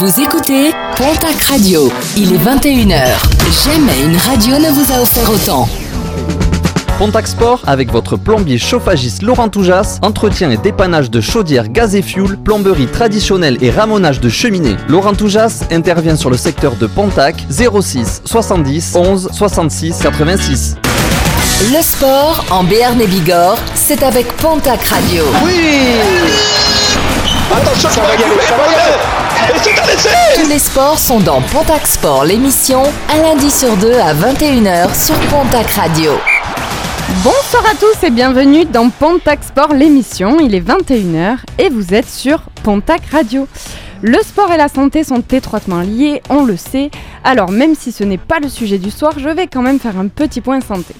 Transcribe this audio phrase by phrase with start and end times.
[0.00, 1.92] Vous écoutez Pontac Radio.
[2.16, 3.16] Il est 21h.
[3.64, 5.68] Jamais une radio ne vous a offert autant.
[6.98, 12.02] Pontac Sport avec votre plombier chauffagiste Laurent Toujas, entretien et dépannage de chaudières gaz et
[12.02, 14.76] fuel, plomberie traditionnelle et ramonage de cheminées.
[14.88, 20.76] Laurent Toujas intervient sur le secteur de Pontac 06 70 11 66 86.
[21.72, 25.24] Le sport en Béarn et Bigorre, c'est avec Pontac Radio.
[27.52, 29.27] Attention, ça va y aller, ça va y aller
[30.34, 35.14] Tous les sports sont dans Pontac Sport, l'émission, un lundi sur deux à 21h sur
[35.28, 36.12] Pontac Radio.
[37.22, 40.38] Bonsoir à tous et bienvenue dans Pontac Sport, l'émission.
[40.40, 43.46] Il est 21h et vous êtes sur Pontac Radio.
[44.02, 46.90] Le sport et la santé sont étroitement liés, on le sait.
[47.22, 49.98] Alors même si ce n'est pas le sujet du soir, je vais quand même faire
[49.98, 50.94] un petit point santé.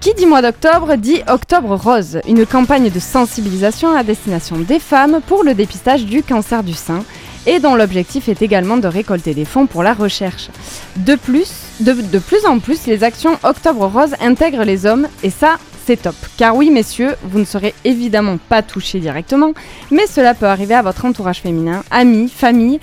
[0.00, 5.20] Qui dit mois d'octobre dit Octobre Rose, une campagne de sensibilisation à destination des femmes
[5.26, 7.04] pour le dépistage du cancer du sein
[7.46, 10.48] et dont l'objectif est également de récolter des fonds pour la recherche.
[10.96, 15.30] De plus, de, de plus en plus, les actions Octobre Rose intègrent les hommes et
[15.30, 16.14] ça, c'est top.
[16.36, 19.52] Car oui, messieurs, vous ne serez évidemment pas touchés directement,
[19.90, 22.78] mais cela peut arriver à votre entourage féminin, amis, famille,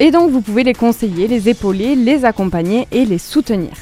[0.00, 3.72] et donc vous pouvez les conseiller, les épauler, les accompagner et les soutenir.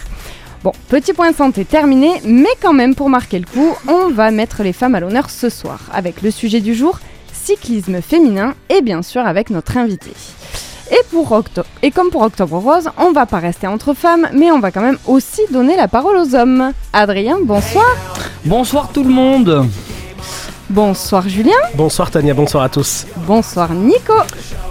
[0.64, 4.62] Bon, petit point santé terminé, mais quand même pour marquer le coup, on va mettre
[4.62, 6.98] les femmes à l'honneur ce soir avec le sujet du jour,
[7.46, 10.10] cyclisme féminin et bien sûr avec notre invité.
[10.90, 14.50] Et, pour Octo- et comme pour Octobre Rose, on va pas rester entre femmes, mais
[14.50, 16.72] on va quand même aussi donner la parole aux hommes.
[16.92, 17.86] Adrien, bonsoir.
[18.44, 19.64] Bonsoir tout le monde
[20.68, 21.52] Bonsoir Julien.
[21.76, 23.06] Bonsoir Tania, bonsoir à tous.
[23.18, 24.12] Bonsoir Nico.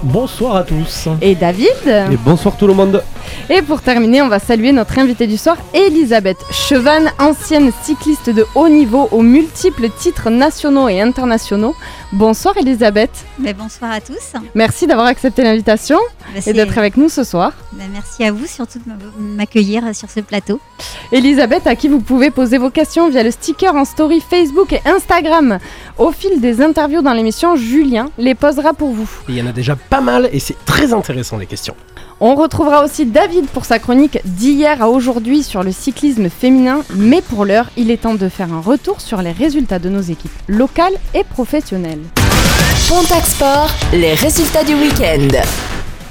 [0.04, 1.08] Bonsoir à tous.
[1.22, 1.70] Et David.
[2.12, 3.02] Et bonsoir tout le monde.
[3.50, 8.46] Et pour terminer, on va saluer notre invitée du soir, Elisabeth Chevan, ancienne cycliste de
[8.56, 11.76] haut niveau aux multiples titres nationaux et internationaux.
[12.12, 14.34] Bonsoir Elisabeth, Ben, bonsoir à tous.
[14.54, 15.98] merci d'avoir accepté l'invitation
[16.34, 17.52] Ben, et d'être avec nous ce soir.
[17.74, 18.96] ben, merci à vous surtout de m'a-
[19.38, 20.60] m'accueillir sur ce plateau.
[21.12, 24.82] Elisabeth, à qui vous pouvez poser vos questions via le sticker en story Facebook et
[24.86, 25.60] Instagram.
[25.98, 29.10] Au fil des interviews dans l'émission, Julien les posera pour vous.
[29.30, 31.76] Il y en a déjà pas mal et c'est très intéressant les questions.
[32.20, 37.22] On retrouvera aussi David pour sa chronique d'hier à aujourd'hui sur le cyclisme féminin, mais
[37.22, 40.32] pour l'heure, il est temps de faire un retour sur les résultats de nos équipes
[40.50, 42.02] locales et professionnelles.
[42.90, 45.28] Pontac Sport, les résultats du week-end.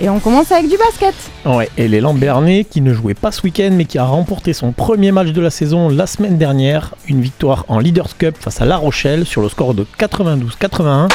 [0.00, 1.14] Et on commence avec du basket.
[1.44, 4.72] Ouais, et l'élan Bernet qui ne jouait pas ce week-end mais qui a remporté son
[4.72, 8.64] premier match de la saison la semaine dernière, une victoire en Leaders Cup face à
[8.64, 11.08] La Rochelle sur le score de 92-81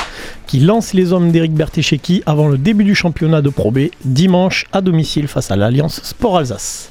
[0.47, 4.66] qui lance les hommes d'Éric Bertécheki avant le début du championnat de Pro B dimanche
[4.72, 6.89] à domicile face à l'Alliance Sport Alsace.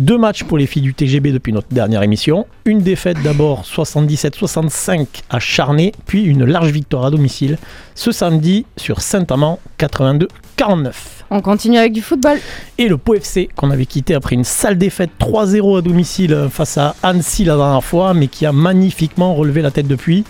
[0.00, 2.46] Deux matchs pour les filles du TGB depuis notre dernière émission.
[2.64, 7.58] Une défaite d'abord 77-65 à Charnay, puis une large victoire à domicile
[7.94, 10.92] ce samedi sur Saint-Amand 82-49
[11.28, 12.38] On continue avec du football.
[12.78, 16.78] et le Pau FC qu'on avait quitté après une sale défaite 3-0 à domicile face
[16.78, 20.24] à Annecy la dernière fois, mais qui a magnifiquement relevé la tête depuis.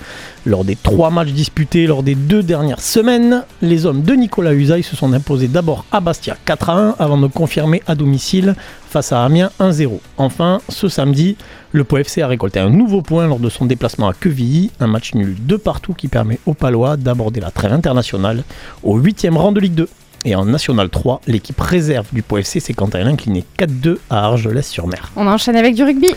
[0.47, 4.83] Lors des trois matchs disputés lors des deux dernières semaines, les hommes de Nicolas Usaï
[4.83, 8.55] se sont imposés d'abord à Bastia 4-1 avant de confirmer à domicile
[8.89, 10.01] face à Amiens 1-0.
[10.17, 11.37] Enfin, ce samedi,
[11.73, 14.87] le Pau FC a récolté un nouveau point lors de son déplacement à Quevilly, un
[14.87, 18.43] match nul de partout qui permet aux Palois d'aborder la trêve internationale
[18.83, 19.89] au 8 rang de Ligue 2.
[20.25, 23.97] Et en National 3, l'équipe réserve du Pau FC s'est quant à elle inclinée 4-2
[24.10, 25.12] à Argelès-sur-Mer.
[25.16, 26.08] On enchaîne avec du rugby.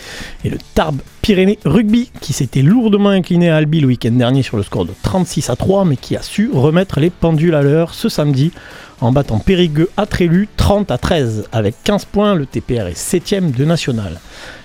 [0.44, 4.58] Et le Tarbes Pyrénées Rugby, qui s'était lourdement incliné à Albi le week-end dernier sur
[4.58, 7.94] le score de 36 à 3, mais qui a su remettre les pendules à l'heure
[7.94, 8.52] ce samedi
[9.00, 11.48] en battant Périgueux à Trélu 30 à 13.
[11.52, 14.20] Avec 15 points, le TPR est 7ème de national.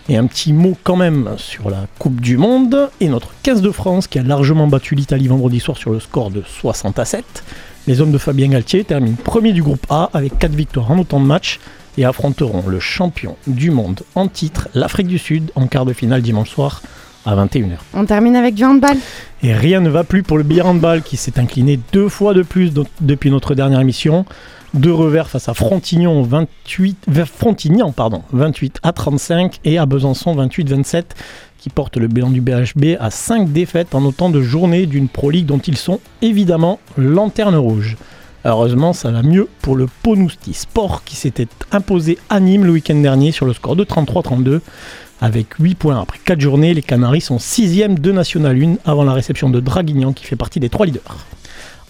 [0.09, 3.72] Et un petit mot quand même sur la Coupe du Monde et notre 15 de
[3.72, 7.44] France qui a largement battu l'Italie vendredi soir sur le score de 60 à 7.
[7.89, 11.19] Les hommes de Fabien Galtier terminent premier du groupe A avec 4 victoires en autant
[11.19, 11.59] de matchs
[11.97, 16.22] et affronteront le champion du monde en titre, l'Afrique du Sud, en quart de finale
[16.22, 16.83] dimanche soir
[17.25, 17.78] à 21h.
[17.95, 18.95] On termine avec du handball.
[19.41, 22.44] Et rien ne va plus pour le billard handball qui s'est incliné deux fois de
[22.44, 24.23] plus depuis notre dernière émission.
[24.75, 30.35] Deux revers face à Frontignan, 28, vers Frontignan pardon, 28 à 35 et à Besançon
[30.35, 31.05] 28-27
[31.59, 35.29] qui porte le bilan du BHB à 5 défaites en autant de journées d'une Pro
[35.29, 37.97] League dont ils sont évidemment lanterne rouge.
[38.46, 42.96] Heureusement, ça va mieux pour le Ponousti Sport qui s'était imposé à Nîmes le week-end
[42.96, 44.61] dernier sur le score de 33-32.
[45.22, 49.12] Avec 8 points après 4 journées, les Canaries sont 6ème de National 1 avant la
[49.12, 51.26] réception de Draguignan qui fait partie des 3 leaders.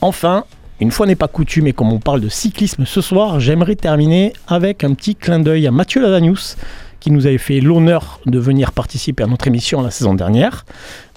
[0.01, 0.45] Enfin,
[0.79, 4.33] une fois n'est pas coutume et comme on parle de cyclisme ce soir, j'aimerais terminer
[4.47, 6.57] avec un petit clin d'œil à Mathieu Ladanius
[6.99, 10.65] qui nous avait fait l'honneur de venir participer à notre émission la saison dernière.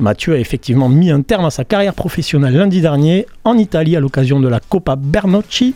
[0.00, 4.00] Mathieu a effectivement mis un terme à sa carrière professionnelle lundi dernier en Italie à
[4.00, 5.74] l'occasion de la Coppa Bernocchi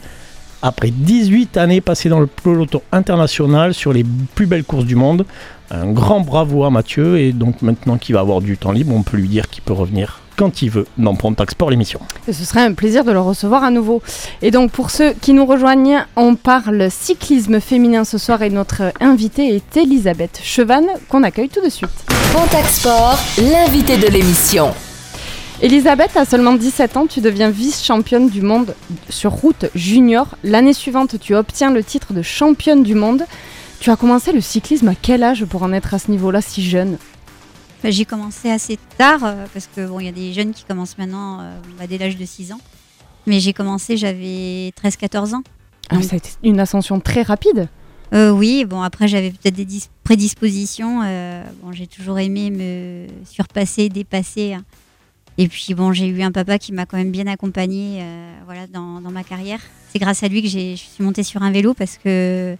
[0.62, 4.04] après 18 années passées dans le peloton international sur les
[4.34, 5.24] plus belles courses du monde.
[5.70, 9.02] Un grand bravo à Mathieu et donc maintenant qu'il va avoir du temps libre, on
[9.02, 12.00] peut lui dire qu'il peut revenir quand il veut dans Pontac Sport l'émission.
[12.28, 14.02] Et ce serait un plaisir de le recevoir à nouveau.
[14.42, 18.92] Et donc pour ceux qui nous rejoignent, on parle cyclisme féminin ce soir et notre
[19.00, 21.90] invitée est Elisabeth Chevanne qu'on accueille tout de suite.
[22.32, 24.72] Pontac Sport, l'invité de l'émission.
[25.62, 28.74] Elisabeth, à seulement 17 ans, tu deviens vice-championne du monde
[29.08, 30.26] sur route junior.
[30.44, 33.24] L'année suivante, tu obtiens le titre de championne du monde.
[33.80, 36.62] Tu as commencé le cyclisme à quel âge pour en être à ce niveau-là si
[36.62, 36.98] jeune?
[37.84, 40.98] J'ai commencé assez tard euh, parce que bon, il y a des jeunes qui commencent
[40.98, 42.60] maintenant euh, bah, dès l'âge de 6 ans.
[43.26, 45.42] Mais j'ai commencé, j'avais 13-14 ans.
[45.90, 47.68] Ah, Ça a été une ascension très rapide.
[48.14, 51.02] Euh, oui, bon après j'avais peut-être des dis- prédispositions.
[51.04, 54.54] euh, bon, j'ai toujours aimé me surpasser, dépasser.
[54.54, 54.64] hein.
[55.38, 58.66] Et puis bon, j'ai eu un papa qui m'a quand même bien accompagnée euh, voilà,
[58.68, 59.60] dans, dans ma carrière.
[59.92, 62.56] C'est grâce à lui que je suis montée sur un vélo parce que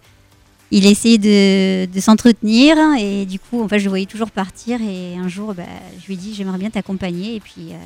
[0.71, 5.27] il essayait de, s'entretenir et du coup en je le voyais toujours partir et un
[5.27, 5.63] jour bah,
[5.99, 7.77] je lui ai dit j'aimerais bien t'accompagner et puis euh,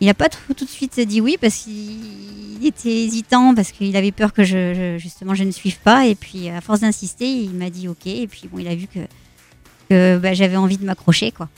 [0.00, 4.12] il n'a pas tout, de suite dit oui parce qu'il était hésitant parce qu'il avait
[4.12, 7.70] peur que je, justement je ne suive pas et puis à force d'insister il m'a
[7.70, 9.00] dit ok et puis bon il a vu que,
[9.90, 11.48] que bah, j'avais envie de m'accrocher quoi.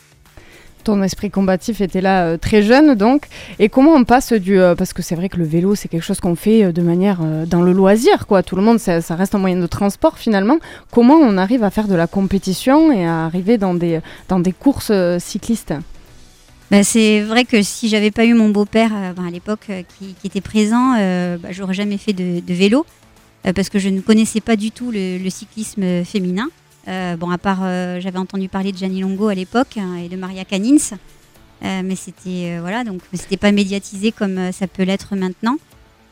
[0.85, 3.27] Ton esprit combatif était là euh, très jeune donc.
[3.59, 4.59] Et comment on passe du...
[4.59, 6.83] euh, parce que c'est vrai que le vélo c'est quelque chose qu'on fait euh, de
[6.83, 8.43] manière dans le loisir quoi.
[8.43, 10.59] Tout le monde ça, reste un moyen de transport finalement.
[10.91, 14.53] Comment on arrive à faire de la compétition et à arriver dans des, dans des
[14.53, 15.75] courses cyclistes?
[16.71, 20.41] Bah, c'est vrai que si j'avais pas eu mon beau-père ben, à l'époque qui, était
[20.41, 20.95] présent,
[21.39, 22.87] bah, j'aurais jamais fait de, vélo
[23.55, 26.49] parce que je ne connaissais pas du tout le cyclisme féminin.
[26.89, 30.09] Euh, bon, à part, euh, j'avais entendu parler de Gianni Longo à l'époque hein, et
[30.09, 30.97] de Maria Canins,
[31.65, 35.59] Euh, mais c'était voilà, donc c'était pas médiatisé comme ça peut l'être maintenant.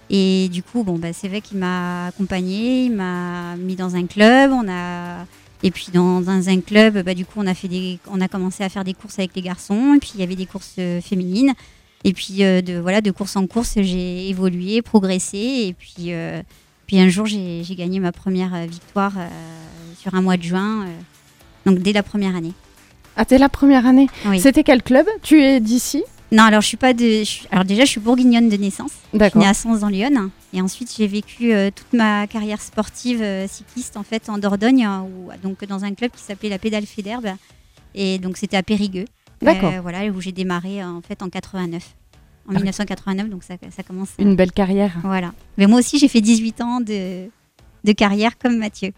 [0.08, 4.52] Et du coup, bon, c'est vrai qu'il m'a accompagné, il m'a mis dans un club,
[4.52, 5.26] on a
[5.64, 8.28] et puis dans, dans un club, bah, du coup, on a fait des, on a
[8.28, 9.94] commencé à faire des courses avec les garçons.
[9.96, 11.52] Et puis il y avait des courses féminines.
[12.04, 15.38] Et puis de voilà, de course en course, j'ai évolué, progressé.
[15.38, 16.12] Et puis,
[16.86, 19.14] puis un jour, j'ai gagné ma première victoire
[20.00, 20.84] sur un mois de juin.
[20.86, 20.90] euh,
[21.66, 22.52] donc dès la première année.
[23.16, 24.08] Ah t'es la première année.
[24.26, 24.40] Oui.
[24.40, 25.06] C'était quel club?
[25.22, 26.02] Tu es d'ici?
[26.32, 27.24] Non, alors je suis pas de.
[27.24, 28.92] suis- alors déjà, je suis bourguignonne de naissance.
[29.04, 29.42] Je suis D'accord.
[29.42, 30.30] née à Sens dans l'Yonne.
[30.52, 34.84] Et ensuite, j'ai vécu euh, toute ma carrière sportive euh, cycliste en fait en Dordogne,
[34.84, 37.28] hein, où- donc dans un club qui s'appelait la Pédale Fédерbe.
[37.94, 39.06] Et donc c'était à Périgueux.
[39.42, 39.72] D'accord.
[39.74, 41.82] Euh, voilà, où j'ai démarré en fait en 89.
[42.46, 42.56] En Ah oui.
[42.58, 44.10] 1989, donc ça, ça commence.
[44.18, 44.92] Une belle carrière.
[45.02, 45.32] Voilà.
[45.58, 47.26] Mais moi aussi, j'ai fait 18 ans de,
[47.84, 48.92] de carrière comme Mathieu.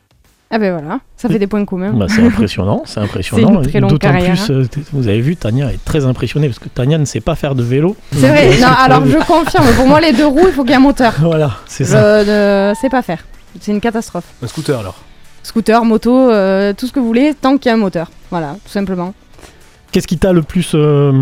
[0.54, 1.92] Ah ben voilà, ça fait des points communs.
[1.94, 3.62] Bah, c'est impressionnant, c'est impressionnant.
[3.64, 6.98] C'est D'autant plus, euh, t- vous avez vu, Tania est très impressionnée parce que Tania
[6.98, 7.96] ne sait pas faire de vélo.
[8.12, 10.62] C'est vrai, Donc, non, euh, alors je confirme, pour moi les deux roues, il faut
[10.62, 11.14] qu'il y ait un moteur.
[11.20, 12.22] Voilà, c'est Je ça.
[12.22, 13.24] ne sais pas faire.
[13.60, 14.24] C'est une catastrophe.
[14.42, 14.96] Un scooter alors.
[15.42, 18.10] Scooter, moto, euh, tout ce que vous voulez, tant qu'il y a un moteur.
[18.30, 19.14] Voilà, tout simplement.
[19.90, 21.12] Qu'est-ce qui t'a le plus euh,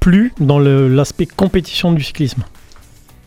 [0.00, 2.42] plu dans l'aspect compétition du cyclisme?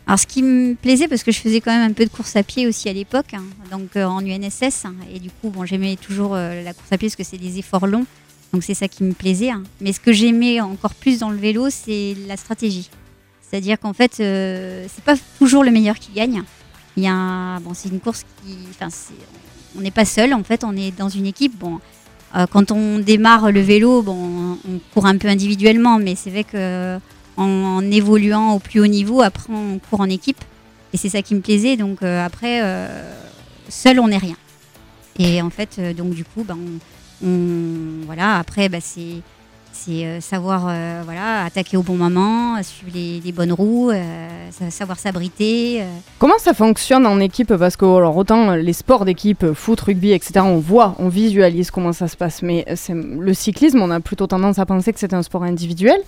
[0.06, 2.36] Alors, ce qui me plaisait, parce que je faisais quand même un peu de course
[2.36, 3.42] à pied aussi à l'époque, hein,
[3.72, 6.96] donc euh, en UNSS, hein, et du coup, bon, j'aimais toujours euh, la course à
[6.98, 8.06] pied parce que c'est des efforts longs,
[8.52, 9.50] donc c'est ça qui me plaisait.
[9.50, 9.64] hein.
[9.80, 12.88] Mais ce que j'aimais encore plus dans le vélo, c'est la stratégie.
[13.42, 16.42] C'est-à-dire qu'en fait, euh, c'est pas toujours le meilleur qui gagne.
[16.96, 18.88] Il y a bon, c'est une course qui, enfin,
[19.76, 20.34] on n'est pas seul.
[20.34, 21.58] En fait, on est dans une équipe.
[21.58, 21.80] Bon,
[22.36, 26.44] euh, quand on démarre le vélo, bon, on court un peu individuellement, mais c'est vrai
[26.44, 26.98] que
[27.36, 30.42] en, évoluant au plus haut niveau, après on court en équipe.
[30.92, 31.76] Et c'est ça qui me plaisait.
[31.76, 33.12] Donc euh, après, euh,
[33.68, 34.36] seul on n'est rien.
[35.18, 36.58] Et en fait, euh, donc du coup, ben,
[37.24, 39.22] on, voilà, après, bah, c'est
[39.86, 44.48] c'est euh, savoir euh, voilà, attaquer au bon moment, suivre les, les bonnes roues, euh,
[44.50, 45.82] sa- savoir s'abriter.
[46.18, 47.54] Comment ça fonctionne en équipe?
[47.54, 51.92] Parce que alors, autant les sports d'équipe, foot, rugby, etc., on voit, on visualise comment
[51.92, 52.42] ça se passe.
[52.42, 56.00] Mais le cyclisme, on a plutôt tendance à penser que c'est un sport individuel.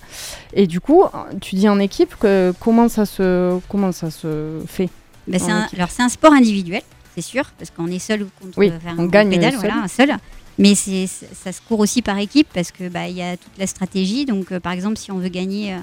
[0.53, 1.03] Et du coup,
[1.41, 4.89] tu dis en équipe, que, comment, ça se, comment ça se fait
[5.27, 5.77] Bah, c'est un, équipe?
[5.77, 6.81] alors c'est un sport individuel,
[7.15, 9.59] c'est sûr, parce qu'on est seul ou contre Oui, enfin, on gagne pédale, seul.
[9.71, 10.15] voilà, seul.
[10.59, 13.65] Mais c'est, ça se court aussi par équipe parce que bah, y a toute la
[13.65, 14.25] stratégie.
[14.25, 15.77] Donc euh, par exemple, si on veut gagner euh,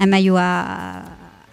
[0.00, 1.02] un maillot à,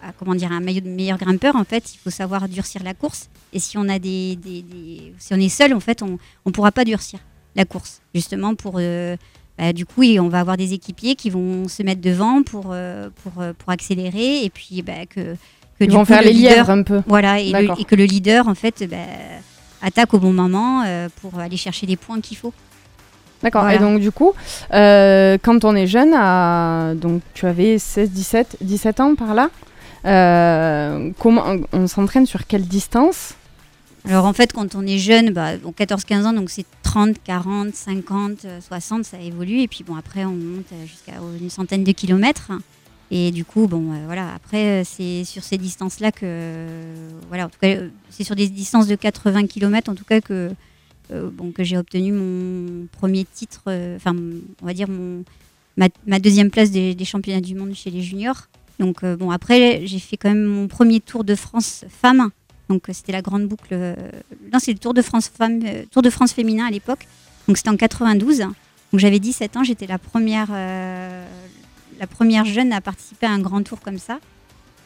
[0.01, 2.93] à- comment dire un maillot de meilleur grimpeur, en fait, il faut savoir durcir la
[2.93, 3.29] course.
[3.53, 6.51] Et si on a des, des- des- si on est seul, en fait, on ne
[6.51, 7.19] pourra pas durcir
[7.55, 9.17] la course, justement pour euh,
[9.57, 13.09] bah, du coup, on va avoir des équipiers qui vont se mettre devant pour euh,
[13.21, 15.35] pour, pour accélérer et puis bah, que
[15.77, 17.01] que Ils du vont coup, faire le les leader- un peu.
[17.05, 17.77] voilà, et, le- D'accord.
[17.79, 18.95] et que le leader, en fait, bah,
[19.81, 22.53] attaque au bon moment euh, pour aller chercher les points qu'il faut.
[23.43, 23.63] D'accord.
[23.63, 23.77] Voilà.
[23.77, 24.33] Et donc, du coup,
[24.73, 26.93] euh, quand on est jeune, à...
[26.95, 29.49] donc tu avais 16, 17, 17 ans par là,
[30.05, 33.35] euh, comment on s'entraîne sur quelle distance?
[34.07, 37.75] Alors en fait, quand on est jeune, bah, bon, 14-15 ans, donc c'est 30, 40,
[37.75, 39.59] 50, euh, 60, ça évolue.
[39.61, 42.51] Et puis bon, après, on monte euh, jusqu'à une centaine de kilomètres.
[43.13, 47.47] Et du coup, bon, euh, voilà, après, euh, c'est sur ces distances-là que, euh, voilà,
[47.47, 47.75] en tout cas,
[48.09, 50.49] c'est sur des distances de 80 km, en tout cas, que,
[51.11, 53.63] bon, que j'ai obtenu mon premier titre,
[53.97, 54.15] enfin,
[54.61, 55.25] on va dire mon,
[55.75, 58.47] ma, deuxième place des, championnats du monde chez les juniors.
[58.79, 62.29] Donc, bon, après, j'ai fait quand même mon premier Tour de France femme.
[62.69, 63.75] Donc, c'était la grande boucle.
[64.53, 65.59] non, c'est le Tour de France femme,
[65.91, 67.05] Tour de France féminin à l'époque.
[67.49, 68.39] Donc, c'était en 92.
[68.39, 68.53] Donc,
[68.93, 69.63] j'avais 17 ans.
[69.65, 70.47] J'étais la première,
[72.01, 74.19] la première jeune à participer à un grand tour comme ça.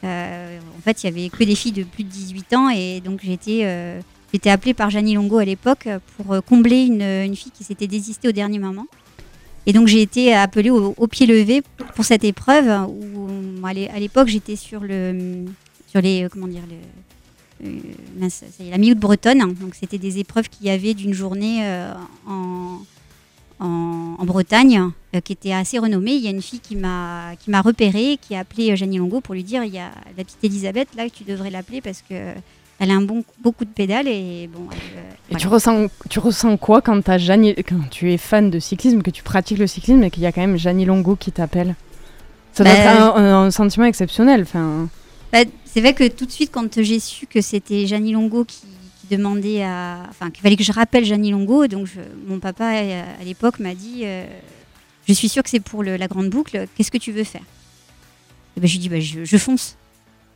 [0.04, 2.68] Euh, en fait, il y avait que des filles de plus de 18 ans.
[2.68, 4.00] Et donc, été, euh,
[4.44, 8.32] appelée par Janie Longo à l'époque pour euh, combler une, fille qui s'était désistée au
[8.32, 8.86] dernier moment.
[9.64, 11.62] Et donc, j'ai été appelée au, pied levé
[11.94, 15.46] pour cette épreuve où, moi, à l'é- à l'époque, j'étais sur le,
[15.86, 18.28] sur les, euh, comment dire, le, euh,
[18.70, 19.38] la mi-août bretonne.
[19.54, 21.94] Donc, c'était des épreuves qu'il y avait d'une journée euh,
[22.28, 22.80] en,
[23.60, 26.12] en, en Bretagne euh, qui était assez renommée.
[26.14, 27.34] Il y a une fille qui m'a
[27.64, 30.42] repérée, qui a appelé euh, Janie Longo pour lui dire il y a la petite
[30.42, 32.14] Elisabeth là, tu devrais l'appeler parce que
[32.78, 34.66] elle a un bon beaucoup de pédales et bon.
[34.70, 35.40] elle, euh, Et voilà.
[35.40, 37.00] tu ressens, tu ressens quoi quand,
[37.90, 40.42] tu es fan de cyclisme, que tu pratiques le cyclisme et qu'il y a quand
[40.42, 41.74] même Janie Longo qui t'appelle?
[42.52, 44.42] Ça doit Bah, être un, un- un sentiment exceptionnel.
[44.42, 44.88] Enfin,
[45.32, 48.58] Bah, c'est vrai que tout de suite, quand j'ai su que c'était Janie Longo qui,
[49.08, 50.04] qui demandait à.
[50.10, 53.58] Enfin, qu'il fallait que je rappelle Janie Longo, donc je- mon papa, euh, à l'époque,
[53.60, 54.24] m'a dit euh,
[55.08, 57.42] Je suis sûre que c'est pour le- la grande boucle, qu'est-ce que tu veux faire?
[58.56, 59.76] Et ben, Je lui ai dit bah, je, je fonce.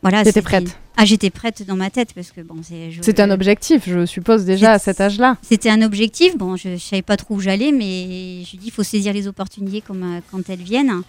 [0.01, 2.91] Voilà, c'était- prête Ah, j'étais prête dans ma tête, parce que bon, c'est.
[2.91, 5.37] je- c'était un objectif, je suppose, déjà à cet âge-là.
[5.41, 6.37] C'était un objectif.
[6.37, 8.83] Bon, je ne savais pas trop où j'allais, mais je lui ai dit il faut
[8.83, 11.01] saisir les opportunités comme, euh, quand elles viennent.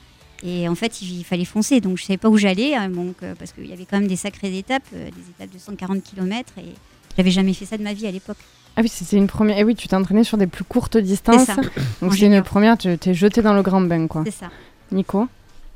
[0.45, 1.81] Et en fait, il, fallait foncer.
[1.81, 4.09] Donc, je ne savais pas où j'allais, hein, donc, parce qu'il y avait quand même
[4.09, 6.53] des sacrées étapes, des étapes de 140 km.
[6.59, 6.63] Et
[7.17, 8.37] j'avais jamais fait ça de ma vie à l'époque.
[8.77, 9.59] Ah oui, c'était une première.
[9.59, 11.45] Et oui, tu t'es entraîné sur des plus courtes distances.
[11.45, 11.57] ça.
[11.57, 11.65] Donc
[12.01, 12.43] c'est une junior.
[12.45, 14.23] première, tu t'es jeté dans le grand bain, quoi.
[14.25, 14.51] C'est ça.
[14.91, 15.29] Nico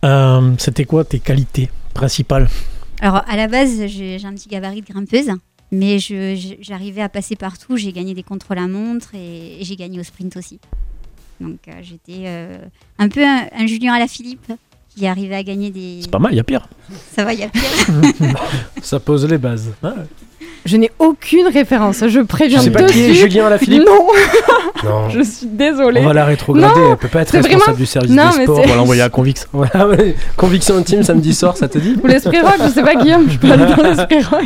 [0.04, 2.48] Euh, C'était quoi tes qualités principales?
[3.00, 5.30] Alors, à la base, j'ai un petit gabarit de grimpeuse.
[5.72, 7.76] Mais j'arrivais à passer partout.
[7.76, 10.60] J'ai gagné des contre-la-montre et, et j'ai gagné au sprint aussi.
[11.40, 12.56] Donc, euh, j'étais euh,
[12.98, 14.52] un peu un, un Julien à la Philippe
[14.88, 15.98] qui arrivait à gagner des.
[16.02, 16.68] C'est pas mal, il y a pire.
[17.14, 17.62] Ça va, il y a pire.
[18.82, 19.72] Ça pose les bases.
[19.82, 19.94] Ah,
[20.64, 23.20] Je n'ai aucune référence, je Je préviens sais pas qui est dessus.
[23.20, 23.84] Julien Alaphilippe.
[23.86, 24.06] Non,
[24.84, 25.08] Non.
[25.10, 26.00] je suis désolée.
[26.02, 28.30] On va la rétrograder, Non, elle peut pas être c'est responsable vraiment- du service Non,
[28.30, 28.56] des mais sports.
[28.58, 29.46] c'est- On va l'envoyer à Convix.
[30.36, 33.38] Conviction intime samedi soir, ça te dit Ou l'esprit rock, je sais pas Guillaume, je
[33.38, 34.44] peux aller dans l'esprit rock.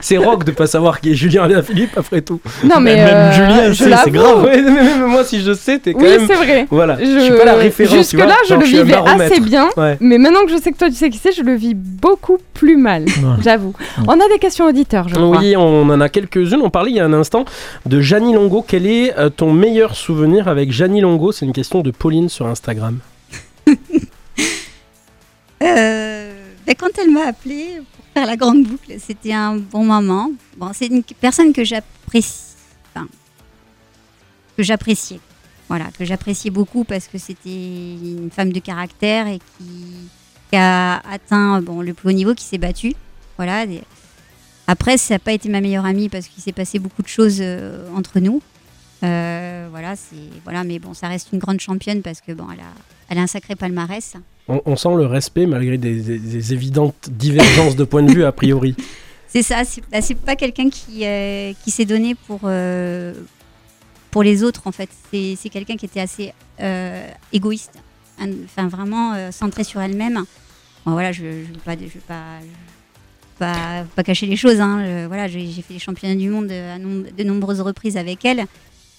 [0.00, 2.40] C'est rock de pas savoir qui est Julien Alaphilippe après tout.
[2.64, 4.44] Non mais Même euh, Julien, je c'est- grave.
[4.44, 6.26] Ouais, mais même moi si je sais, t'es quand Oui, même.
[6.26, 6.66] c'est vrai.
[6.70, 7.04] Voilà, je...
[7.04, 7.18] Je...
[7.20, 7.92] suis pas la référence.
[7.92, 8.26] tu Jusque vois.
[8.26, 9.68] là, je le vivais assez bien,
[10.00, 12.38] mais maintenant que je sais que toi tu sais qui c'est, je le vis beaucoup
[12.54, 13.04] plus mal,
[13.42, 13.74] j'avoue.
[14.08, 15.29] On a des questions auditeurs, je crois.
[15.38, 16.60] Oui, on en a quelques-unes.
[16.62, 17.44] On parlait il y a un instant
[17.86, 18.64] de Janie Longo.
[18.66, 21.32] Quel est euh, ton meilleur souvenir avec Janie Longo?
[21.32, 22.98] C'est une question de Pauline sur Instagram.
[25.62, 26.32] Euh,
[26.66, 30.30] ben, quand elle m'a appelé pour faire la grande boucle, c'était un bon moment.
[30.56, 32.54] Bon, c'est une personne que j'apprécie,
[32.94, 33.06] enfin,
[34.56, 35.20] que j'appréciais.
[35.68, 39.64] Voilà, que j'appréciais beaucoup parce que c'était une femme de caractère et qui,
[40.50, 42.94] qui a atteint bon, le plus haut niveau, qui s'est battue.
[43.36, 43.66] Voilà.
[43.66, 43.82] des-
[44.70, 47.38] Après, ça n'a pas été ma meilleure amie parce qu'il s'est passé beaucoup de choses
[47.40, 48.40] euh, entre nous.
[49.02, 52.60] Euh, voilà, c'est voilà, mais bon, ça reste une grande championne parce que bon, elle
[52.60, 52.70] a,
[53.08, 54.14] elle a un sacré palmarès.
[54.46, 58.22] On, on sent le respect malgré des, des- des évidentes divergences de point de vue
[58.24, 58.76] a priori.
[59.26, 63.12] C'est ça, c'est bah, c'est pas quelqu'un qui, euh, qui s'est donné pour, euh,
[64.12, 64.90] pour les autres en fait.
[65.12, 67.74] C'est quelqu'un qui était assez euh, égoïste,
[68.20, 70.24] enfin vraiment centré sur elle-même.
[70.84, 72.00] Bon, voilà, je ne veux pas, je je veux
[73.40, 74.60] pas, pas cacher les choses.
[74.60, 74.82] Hein.
[74.84, 78.44] Je- voilà, j'ai fait les championnats du monde à nom- de nombreuses reprises avec elle.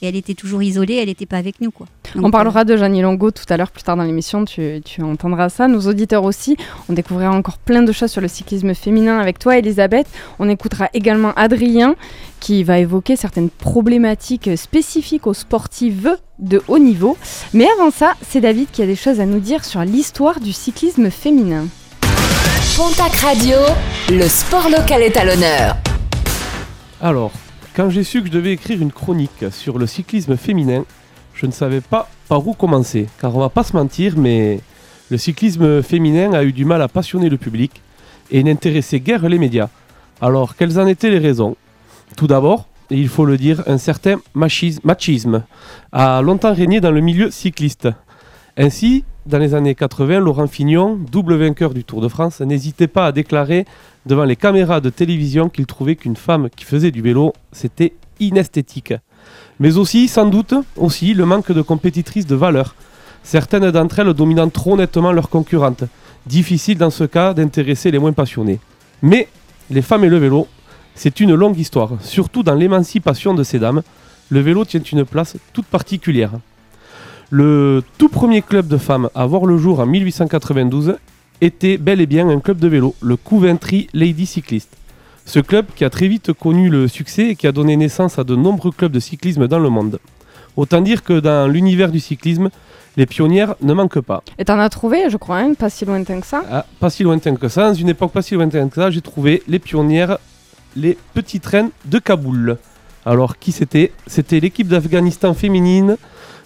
[0.04, 1.70] Et elle était toujours isolée, elle n'était pas avec nous.
[1.70, 1.86] Quoi.
[2.16, 5.04] Donc, On parlera de Janie Longo tout à l'heure, plus tard dans l'émission, tu, tu
[5.04, 5.68] entendras ça.
[5.68, 6.58] Nos auditeurs aussi,
[6.90, 10.08] on découvrira encore plein de choses sur le cyclisme féminin avec toi, Elisabeth.
[10.40, 11.94] On écoutera également Adrien,
[12.40, 17.16] qui va évoquer certaines problématiques spécifiques aux sportives de haut niveau.
[17.54, 20.52] Mais avant ça, c'est David qui a des choses à nous dire sur l'histoire du
[20.52, 21.68] cyclisme féminin.
[22.78, 23.58] Pontac Radio,
[24.10, 25.76] le sport local est à l'honneur.
[27.02, 27.32] Alors,
[27.76, 30.86] quand j'ai su que je devais écrire une chronique sur le cyclisme féminin,
[31.34, 33.08] je ne savais pas par où commencer.
[33.20, 34.62] Car on va pas se mentir, mais
[35.10, 37.82] le cyclisme féminin a eu du mal à passionner le public
[38.32, 39.70] et n'intéressait guère les médias.
[40.22, 41.56] Alors, quelles en étaient les raisons?
[42.16, 45.44] Tout d'abord, il faut le dire, un certain machis- machisme
[45.92, 47.90] a longtemps régné dans le milieu cycliste.
[48.58, 53.08] Ainsi, dans les années 80, Laurent Fignon, double vainqueur du Tour de France, n'hésitait pas
[53.08, 53.66] à déclarer
[54.06, 58.94] devant les caméras de télévision qu'il trouvait qu'une femme qui faisait du vélo, c'était inesthétique.
[59.60, 62.76] Mais aussi, sans doute, aussi le manque de compétitrices de valeur.
[63.24, 65.84] Certaines d'entre elles dominant trop nettement leurs concurrentes.
[66.26, 68.60] Difficile dans ce cas d'intéresser les moins passionnés.
[69.04, 69.28] Mais
[69.70, 70.48] les femmes et le vélo,
[70.96, 73.84] c'est une longue histoire, surtout dans l'émancipation de ces dames.
[74.30, 76.32] Le vélo tient une place toute particulière.
[77.34, 80.98] Le tout premier club de femmes à voir le jour en 1892
[81.40, 84.68] était bel et bien un club de vélo, le Coventry Lady Cyclist.
[85.26, 88.26] Ce club qui a très vite connu le succès et qui a donné naissance à
[88.26, 90.00] de nombreux clubs de cyclisme dans le monde.
[90.58, 92.50] Autant dire que dans l'univers du cyclisme,
[92.98, 94.24] les pionnières ne manquent pas.
[94.38, 96.44] Et t'en as trouvé, je crois, hein, pas si lointain que ça.
[96.52, 99.00] Ah, pas si lointain que ça, dans une époque pas si lointaine que ça, j'ai
[99.00, 100.18] trouvé les pionnières,
[100.76, 102.58] les petites reines de Kaboul.
[103.06, 103.94] Alors qui c'était?
[104.06, 105.96] C'était l'équipe d'Afghanistan féminine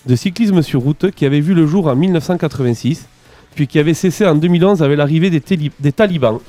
[0.06, 3.08] de cyclisme sur route qui avait vu le jour en 1986,
[3.56, 6.40] puis qui avait cessé en 2011 avec l'arrivée des, tali- des talibans.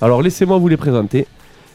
[0.00, 1.26] Alors laissez-moi vous les présenter.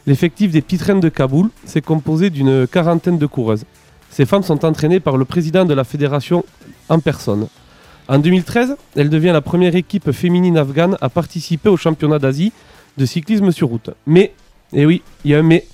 [0.06, 3.64] L'effectif des petites reines de Kaboul s'est composé d'une quarantaine de coureuses.
[4.10, 6.44] Ces femmes sont entraînées par le président de la fédération
[6.88, 7.48] en personne.
[8.08, 12.52] En 2013, elle devient la première équipe féminine afghane à participer au championnat d'Asie
[12.96, 13.90] de cyclisme sur route.
[14.06, 14.32] Mais,
[14.72, 15.66] et oui, il y a un mais,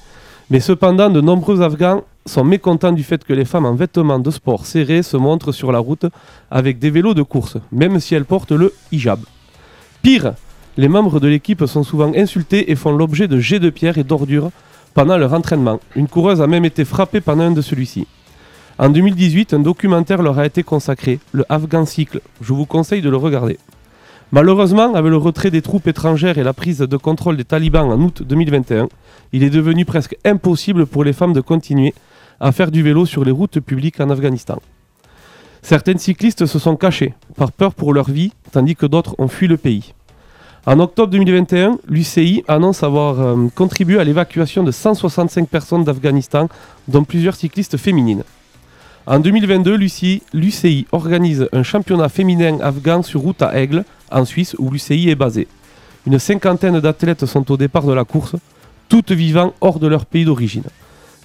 [0.48, 4.30] mais cependant, de nombreux Afghans sont mécontents du fait que les femmes en vêtements de
[4.30, 6.06] sport serrés se montrent sur la route
[6.50, 9.20] avec des vélos de course, même si elles portent le hijab.
[10.02, 10.34] Pire,
[10.76, 14.04] les membres de l'équipe sont souvent insultés et font l'objet de jets de pierre et
[14.04, 14.50] d'ordures
[14.94, 15.80] pendant leur entraînement.
[15.96, 18.06] Une coureuse a même été frappée pendant un de celui-ci.
[18.78, 22.20] En 2018, un documentaire leur a été consacré, le Afghan Cycle.
[22.40, 23.58] Je vous conseille de le regarder.
[24.32, 28.00] Malheureusement, avec le retrait des troupes étrangères et la prise de contrôle des talibans en
[28.00, 28.88] août 2021,
[29.34, 31.92] il est devenu presque impossible pour les femmes de continuer
[32.42, 34.60] à faire du vélo sur les routes publiques en Afghanistan.
[35.62, 39.46] Certaines cyclistes se sont cachées, par peur pour leur vie, tandis que d'autres ont fui
[39.46, 39.94] le pays.
[40.66, 46.48] En octobre 2021, l'UCI annonce avoir euh, contribué à l'évacuation de 165 personnes d'Afghanistan,
[46.88, 48.24] dont plusieurs cyclistes féminines.
[49.06, 54.70] En 2022, l'UCI, organise un championnat féminin afghan sur route à Aigle, en Suisse, où
[54.70, 55.46] l'UCI est basée.
[56.06, 58.34] Une cinquantaine d'athlètes sont au départ de la course,
[58.88, 60.64] toutes vivant hors de leur pays d'origine.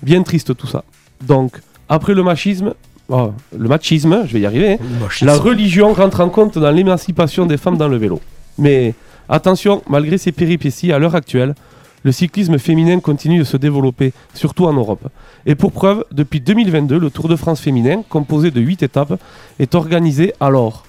[0.04, 0.84] Bien triste tout ça.
[1.26, 1.58] Donc,
[1.90, 2.74] après le machisme,
[3.10, 7.46] oh, le machisme, je vais y arriver, hein, la religion rentre en compte dans l'émancipation
[7.46, 8.20] des femmes dans le vélo.
[8.58, 8.94] Mais
[9.30, 11.56] attention, malgré ces péripéties, à l'heure actuelle,
[12.04, 15.10] le cyclisme féminin continue de se développer, surtout en Europe.
[15.46, 19.20] Et pour preuve, depuis 2022, le Tour de France féminin, composé de 8 étapes,
[19.60, 20.86] est organisé alors.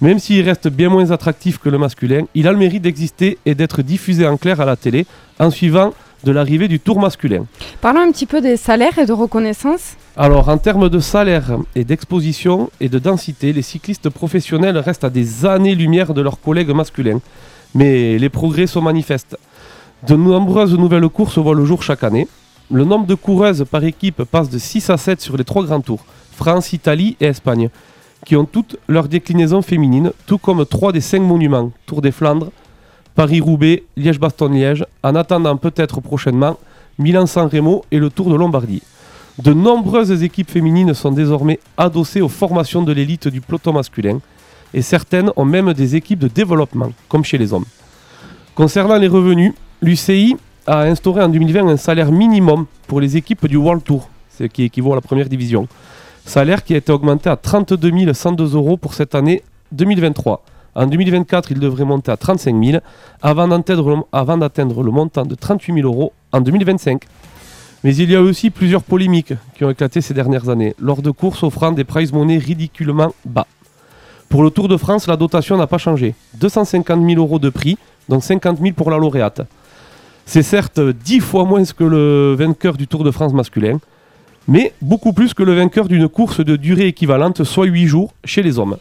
[0.00, 3.54] Même s'il reste bien moins attractif que le masculin, il a le mérite d'exister et
[3.54, 5.06] d'être diffusé en clair à la télé
[5.38, 5.92] en suivant
[6.24, 7.46] de l'arrivée du Tour masculin.
[7.80, 9.96] Parlons un petit peu des salaires et de reconnaissance.
[10.16, 15.10] Alors, en termes de salaire et d'exposition et de densité, les cyclistes professionnels restent à
[15.10, 17.20] des années-lumière de leurs collègues masculins.
[17.74, 19.38] Mais les progrès sont manifestes.
[20.06, 22.26] De nombreuses nouvelles courses voient le jour chaque année.
[22.70, 25.80] Le nombre de coureuses par équipe passe de 6 à 7 sur les trois grands
[25.80, 27.68] tours, France, Italie et Espagne,
[28.24, 32.50] qui ont toutes leurs déclinaisons féminines, tout comme trois des cinq monuments, Tour des Flandres,
[33.14, 36.58] Paris-Roubaix, Liège-Bastogne-Liège, en attendant peut-être prochainement
[36.98, 38.82] Milan-San Remo et le Tour de Lombardie.
[39.38, 44.20] De nombreuses équipes féminines sont désormais adossées aux formations de l'élite du peloton masculin,
[44.74, 47.64] et certaines ont même des équipes de développement, comme chez les hommes.
[48.54, 53.56] Concernant les revenus, l'UCI a instauré en 2020 un salaire minimum pour les équipes du
[53.56, 55.66] World Tour, ce qui équivaut à la première division.
[56.26, 59.42] Salaire qui a été augmenté à 32 102 euros pour cette année
[59.72, 60.44] 2023.
[60.74, 62.78] En 2024, il devrait monter à 35 000
[63.22, 67.02] avant d'atteindre le, montant de 38 000 euros en 2025.
[67.82, 71.10] Mais il y a aussi plusieurs polémiques qui ont éclaté ces dernières années, lors de
[71.10, 73.46] courses offrant des prize money ridiculement bas.
[74.28, 76.14] Pour le Tour de France, la dotation n'a pas changé.
[76.34, 77.78] 250 000 euros de prix,
[78.08, 79.42] dont 50 000 pour la lauréate.
[80.24, 83.80] C'est certes 10 fois moins que le vainqueur du Tour de France masculin,
[84.46, 88.42] mais beaucoup plus que le vainqueur d'une course de durée équivalente, soit 8 jours, chez
[88.42, 88.76] les hommes.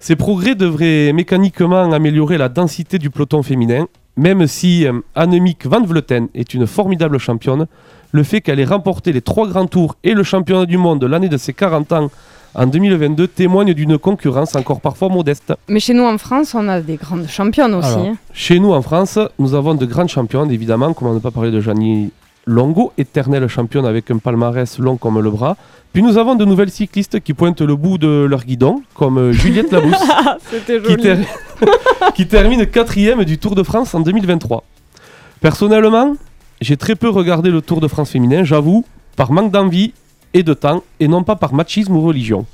[0.00, 5.82] Ces progrès devraient mécaniquement améliorer la densité du peloton féminin, même si euh, Annemiek van
[5.82, 7.66] Vleuten est une formidable championne,
[8.12, 11.28] le fait qu'elle ait remporté les trois grands tours et le championnat du monde l'année
[11.28, 12.10] de ses 40 ans
[12.54, 15.52] en 2022 témoigne d'une concurrence encore parfois modeste.
[15.68, 17.88] Mais chez nous en France, on a des grandes championnes aussi.
[17.88, 18.16] Alors, hein.
[18.32, 21.60] Chez nous en France, nous avons de grandes championnes, évidemment, comment ne pas parler de
[21.60, 22.12] Gianni
[22.48, 25.56] Longo, éternelle championne avec un palmarès long comme le bras.
[25.92, 29.70] Puis nous avons de nouvelles cyclistes qui pointent le bout de leur guidon, comme Juliette
[29.70, 29.96] Labousse,
[30.86, 31.18] qui, ter-
[32.14, 34.64] qui termine quatrième du Tour de France en 2023.
[35.40, 36.16] Personnellement,
[36.60, 38.84] j'ai très peu regardé le Tour de France féminin, j'avoue,
[39.16, 39.92] par manque d'envie
[40.34, 42.46] et de temps, et non pas par machisme ou religion.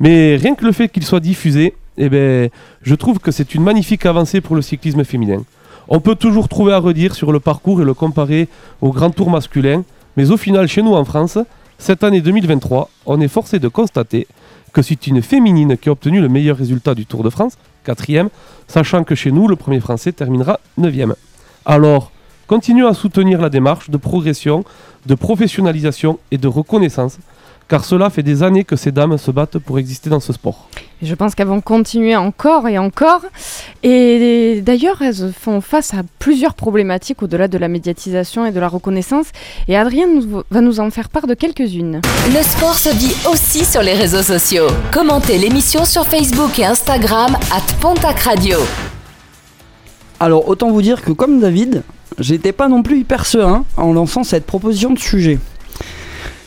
[0.00, 2.48] Mais rien que le fait qu'il soit diffusé, eh ben,
[2.82, 5.42] je trouve que c'est une magnifique avancée pour le cyclisme féminin.
[5.90, 8.48] On peut toujours trouver à redire sur le parcours et le comparer
[8.82, 9.84] au grand tour masculin,
[10.18, 11.38] mais au final, chez nous en France,
[11.78, 14.26] cette année 2023, on est forcé de constater
[14.74, 18.28] que c'est une féminine qui a obtenu le meilleur résultat du Tour de France, quatrième,
[18.66, 21.14] sachant que chez nous, le premier français terminera neuvième.
[21.64, 22.12] Alors,
[22.46, 24.64] continuons à soutenir la démarche de progression,
[25.06, 27.18] de professionnalisation et de reconnaissance
[27.68, 30.68] car cela fait des années que ces dames se battent pour exister dans ce sport.
[31.02, 33.20] Je pense qu'elles vont continuer encore et encore.
[33.82, 38.68] Et d'ailleurs, elles font face à plusieurs problématiques au-delà de la médiatisation et de la
[38.68, 39.26] reconnaissance.
[39.68, 40.08] Et Adrien
[40.50, 42.00] va nous en faire part de quelques-unes.
[42.28, 44.66] Le sport se vit aussi sur les réseaux sociaux.
[44.90, 48.58] Commentez l'émission sur Facebook et Instagram at Pontac Radio.
[50.20, 51.82] Alors, autant vous dire que comme David,
[52.18, 55.38] j'étais pas non plus hyper serein en lançant cette proposition de sujet.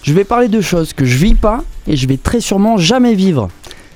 [0.04, 3.14] Je vais parler de choses que je vis pas et je vais très sûrement jamais
[3.14, 3.50] vivre.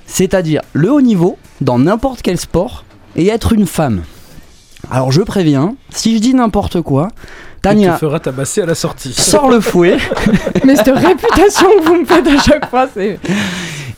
[0.06, 4.04] C'est-à-dire le haut niveau dans n'importe quel sport et être une femme.
[4.92, 7.08] Alors je préviens, si je dis n'importe quoi,
[7.64, 9.14] Tania te fera tabasser à la sortie.
[9.14, 9.98] Sors le fouet.
[10.64, 13.20] Mais cette réputation que vous me faites à chaque fois, c'est.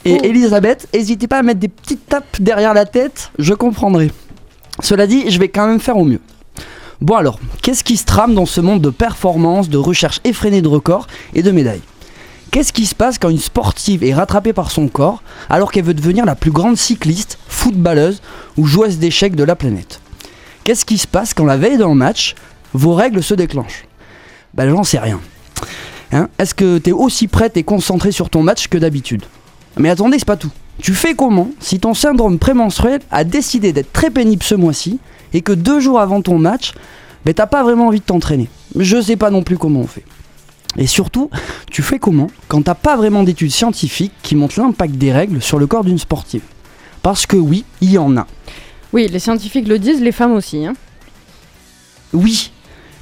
[0.05, 4.11] Et Elisabeth, n'hésitez pas à mettre des petites tapes derrière la tête, je comprendrai.
[4.79, 6.21] Cela dit, je vais quand même faire au mieux.
[7.01, 10.69] Bon alors, qu'est-ce qui se trame dans ce monde de performance, de recherche effrénée de
[10.69, 11.81] records et de médailles?
[12.51, 15.93] Qu'est-ce qui se passe quand une sportive est rattrapée par son corps alors qu'elle veut
[15.93, 18.21] devenir la plus grande cycliste, footballeuse
[18.57, 19.99] ou joueuse d'échecs de la planète?
[20.63, 22.35] Qu'est-ce qui se passe quand la veille d'un match,
[22.73, 23.85] vos règles se déclenchent?
[24.53, 25.19] Ben j'en sais rien.
[26.11, 26.29] Hein?
[26.39, 29.23] Est-ce que tu es aussi prête et concentrée sur ton match que d'habitude?
[29.77, 30.51] Mais attendez, c'est pas tout.
[30.81, 34.99] Tu fais comment si ton syndrome prémenstruel a décidé d'être très pénible ce mois-ci
[35.33, 36.73] et que deux jours avant ton match,
[37.25, 38.47] ben t'as pas vraiment envie de t'entraîner?
[38.77, 40.03] Je sais pas non plus comment on fait.
[40.77, 41.29] Et surtout,
[41.71, 45.57] tu fais comment quand t'as pas vraiment d'études scientifiques qui montrent l'impact des règles sur
[45.57, 46.43] le corps d'une sportive?
[47.01, 48.27] Parce que oui, il y en a.
[48.93, 50.65] Oui, les scientifiques le disent, les femmes aussi.
[50.65, 50.73] Hein.
[52.13, 52.51] Oui,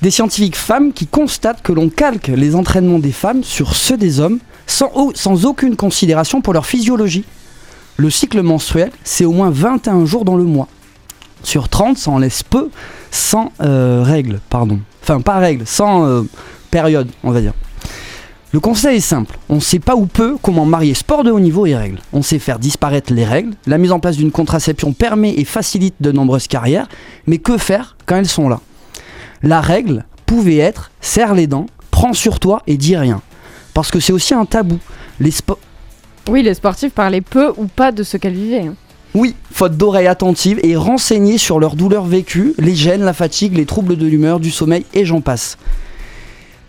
[0.01, 4.19] des scientifiques femmes qui constatent que l'on calque les entraînements des femmes sur ceux des
[4.19, 7.25] hommes sans, sans aucune considération pour leur physiologie.
[7.97, 10.67] Le cycle menstruel, c'est au moins 21 jours dans le mois.
[11.43, 12.69] Sur 30, ça en laisse peu
[13.11, 14.79] sans euh, règles, pardon.
[15.01, 16.23] Enfin, pas règles, sans euh,
[16.71, 17.53] période, on va dire.
[18.55, 21.41] Le conseil est simple, on ne sait pas ou peu comment marier sport de haut
[21.41, 21.99] niveau et règles.
[22.13, 25.95] On sait faire disparaître les règles, la mise en place d'une contraception permet et facilite
[25.99, 26.87] de nombreuses carrières,
[27.27, 28.61] mais que faire quand elles sont là?
[29.43, 33.21] La règle pouvait être serre les dents, prends sur toi et dis rien.
[33.73, 34.79] Parce que c'est aussi un tabou.
[35.19, 35.33] Les
[36.29, 38.67] oui, les sportifs parlaient peu ou pas de ce qu'elles vivaient.
[38.67, 38.75] Hein.
[39.15, 43.65] Oui, faute d'oreilles attentives et renseignées sur leurs douleurs vécues, les gènes, la fatigue, les
[43.65, 45.57] troubles de l'humeur, du sommeil et j'en passe.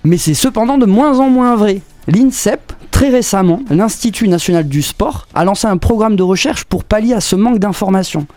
[0.06, 1.80] Mais c'est cependant de moins en moins vrai.
[2.06, 7.12] L'INSEP, très récemment, l'Institut national du sport, a lancé un programme de recherche pour pallier
[7.12, 8.28] à ce manque d'informations.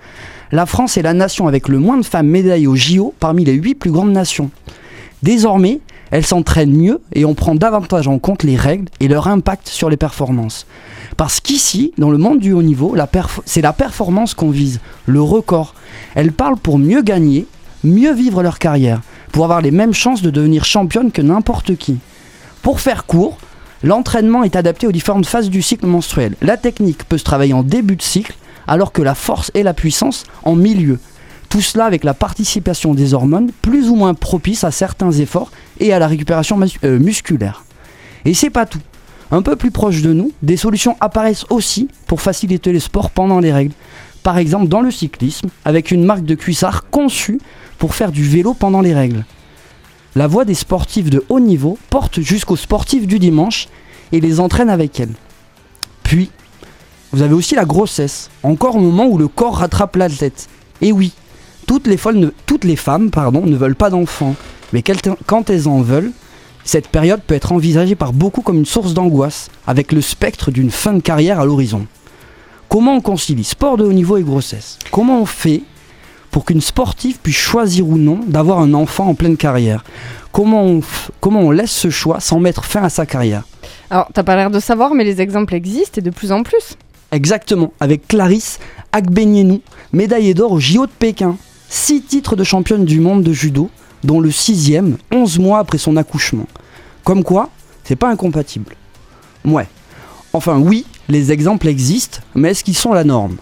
[0.52, 3.54] La France est la nation avec le moins de femmes médaillées au JO parmi les
[3.54, 4.50] 8 plus grandes nations.
[5.22, 5.80] Désormais,
[6.10, 9.92] elles s'entraînent mieux et on prend davantage en compte les règles et leur impact sur
[9.92, 10.66] les performances.
[11.18, 12.96] Parce qu'ici, dans le monde du haut niveau,
[13.46, 15.76] c'est la performance qu'on vise, le record.
[16.16, 17.46] Elles parlent pour mieux gagner,
[17.84, 19.02] mieux vivre leur carrière
[19.32, 21.98] pour avoir les mêmes chances de devenir championne que n'importe qui.
[22.62, 23.38] Pour faire court,
[23.84, 26.36] l'entraînement est adapté aux différentes phases du cycle menstruel.
[26.42, 28.36] La technique peut se travailler en début de cycle,
[28.68, 31.00] alors que la force et la puissance en milieu.
[31.50, 35.94] Tout cela avec la participation des hormones plus ou moins propices à certains efforts et
[35.94, 37.64] à la récupération euh, musculaire.
[38.26, 38.82] Et c'est pas tout.
[39.32, 43.40] Un peu plus proche de nous, des solutions apparaissent aussi pour faciliter les sports pendant
[43.40, 43.74] les règles.
[44.22, 47.40] Par exemple dans le cyclisme, avec une marque de cuissard conçue
[47.80, 49.26] pour faire du vélo pendant les règles.
[50.16, 53.68] La voix des sportifs de haut niveau porte jusqu'aux sportifs du dimanche
[54.12, 55.14] et les entraîne avec elles.
[56.04, 56.30] Puis,
[57.12, 60.48] vous avez aussi la grossesse, encore au moment où le corps rattrape l'athlète.
[60.82, 61.14] Et oui,
[61.68, 61.98] toutes les,
[62.46, 64.36] toutes les femmes pardon, ne veulent pas d'enfants,
[64.74, 64.84] mais
[65.26, 66.12] quand elles en veulent,
[66.64, 70.72] cette période peut être envisagée par beaucoup comme une source d'angoisse, avec le spectre d'une
[70.72, 71.88] fin de carrière à l'horizon.
[72.68, 74.78] Comment on concilie sport de haut niveau et grossesse?
[74.92, 75.64] Comment on fait
[76.32, 79.84] pour qu'une sportive puisse choisir ou non d'avoir un enfant en pleine carrière
[80.32, 80.82] comment on,
[81.20, 83.44] comment on laisse ce choix sans mettre fin à sa carrière?
[83.90, 86.78] Alors, t'as pas l'air de savoir, mais les exemples existent et de plus en plus.
[87.12, 88.60] Exactement, avec Clarisse
[88.92, 89.62] Agbenienou,
[89.94, 91.38] médaillée d'or au JO de Pékin.
[91.70, 93.70] Six titres de championne du monde de judo,
[94.04, 96.48] dont le sixième, 11 mois après son accouchement.
[97.04, 97.50] Comme quoi,
[97.84, 98.76] c'est pas incompatible.
[99.46, 99.68] Ouais.
[100.34, 103.38] Enfin oui, les exemples existent, mais est-ce qu'ils sont la norme?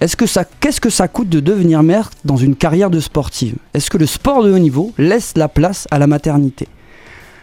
[0.00, 3.56] Est-ce que ça, qu'est-ce que ça coûte de devenir mère dans une carrière de sportive?
[3.74, 6.68] Est-ce que le sport de haut niveau laisse la place à la maternité?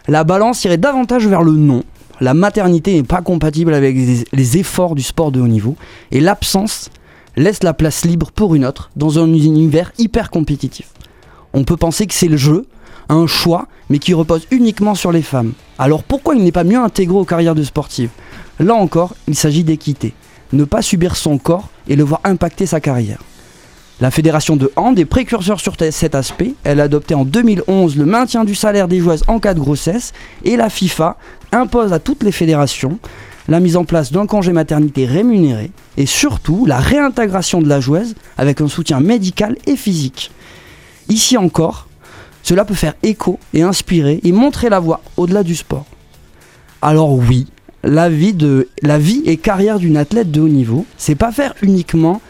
[0.07, 1.83] La balance irait davantage vers le non,
[2.19, 3.95] La maternité n'est pas compatible avec
[4.33, 5.75] les, efforts du sport de haut niveau
[6.09, 6.89] et l'absence
[7.35, 10.87] laisse la place libre pour une autre dans un univers hyper compétitif.
[11.53, 12.65] On peut penser que c'est le jeu,
[13.07, 15.53] un choix, mais qui repose uniquement sur les femmes.
[15.77, 18.09] Alors pourquoi il n'est pas mieux intégré aux carrières de sportives
[18.59, 20.15] Là encore, il s'agit d'équité.
[20.53, 23.19] Ne pas subir son corps et le voir impacter sa carrière.
[23.99, 26.53] La fédération de hand est précurseur sur cet aspect.
[26.63, 30.13] Elle a adopté en 2011 le maintien du salaire des joueuses en cas de grossesse
[30.43, 31.17] et la FIFA
[31.51, 32.99] impose à toutes les fédérations
[33.47, 38.13] la mise en place d'un congé maternité rémunéré et surtout la réintégration de la joueuse
[38.37, 40.31] avec un soutien médical et physique.
[41.09, 41.87] Ici encore,
[42.43, 45.85] cela peut faire écho et inspirer et montrer la voie au-delà du sport.
[46.81, 47.47] Alors oui,
[47.83, 48.67] la vie, de,
[49.25, 52.21] et carrière d'une athlète de haut niveau, c'est pas faire uniquement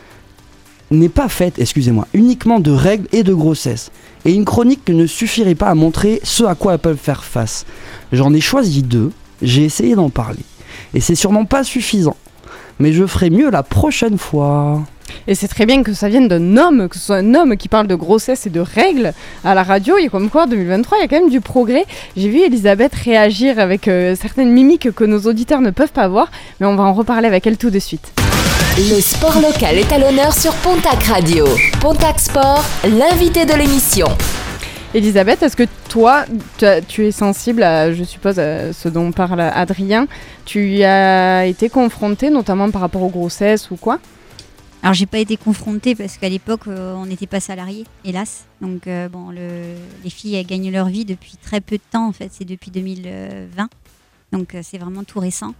[0.91, 3.91] n'est pas faite, excusez-moi, uniquement de règles et de grossesse.
[4.25, 7.65] Et une chronique ne suffirait pas à montrer ce à quoi elles peuvent faire face.
[8.11, 10.43] J'en ai choisi deux, j'ai essayé d'en parler.
[10.93, 12.15] Et c'est sûrement pas suffisant.
[12.79, 14.83] Mais je ferai mieux la prochaine fois.
[15.27, 17.67] Et c'est très bien que ça vienne d'un homme, que ce soit un homme qui
[17.67, 19.97] parle de grossesse et de règles à la radio.
[19.97, 21.85] Et comme quoi, en 2023, il y a quand même du progrès.
[22.15, 26.31] J'ai vu Elisabeth réagir avec euh, certaines mimiques que nos auditeurs ne peuvent pas voir,
[26.59, 28.11] mais on va en reparler avec elle tout de suite.
[28.77, 31.45] Le sport local est à l'honneur sur Pontac Radio.
[31.81, 34.07] Pontac Sport, l'invité de l'émission.
[34.93, 36.25] Elisabeth, est-ce que toi,
[36.87, 40.07] tu es sensible à, je suppose, à ce dont parle Adrien?
[40.45, 43.99] Tu y as été confrontée, notamment par rapport aux grossesses ou quoi?
[44.83, 48.45] Alors j'ai pas été confrontée parce qu'à l'époque euh, on n'était pas salariés, hélas.
[48.61, 52.07] Donc euh, bon, le- les filles elles gagnent leur vie depuis très peu de temps
[52.07, 53.69] en fait, c'est depuis 2020.
[54.31, 55.53] Donc euh, c'est vraiment tout récent.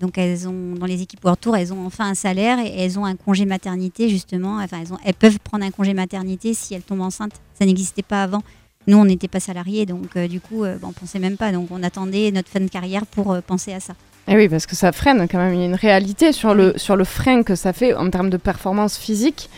[0.00, 2.96] Donc elles ont dans les équipes World Tour, elles ont enfin un salaire et elles
[2.98, 4.58] ont un congé maternité justement.
[4.60, 7.34] Enfin elles, ont, elles peuvent prendre un congé maternité si elles tombent enceintes.
[7.58, 8.42] Ça n'existait pas avant.
[8.88, 11.50] Nous on n'était pas salariés donc du coup bon, on pensait même pas.
[11.50, 13.94] Donc on attendait notre fin de carrière pour penser à ça.
[14.28, 15.54] Eh oui, parce que ça freine quand même.
[15.54, 18.30] Il y a une réalité sur le, sur le frein que ça fait en termes
[18.30, 19.48] de performance physique.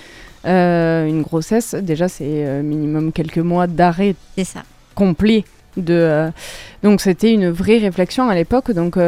[0.46, 4.62] Euh, une grossesse, déjà, c'est euh, minimum quelques mois d'arrêt ça.
[4.94, 5.44] complet.
[5.76, 6.30] De, euh,
[6.82, 8.70] donc c'était une vraie réflexion à l'époque.
[8.72, 8.98] Donc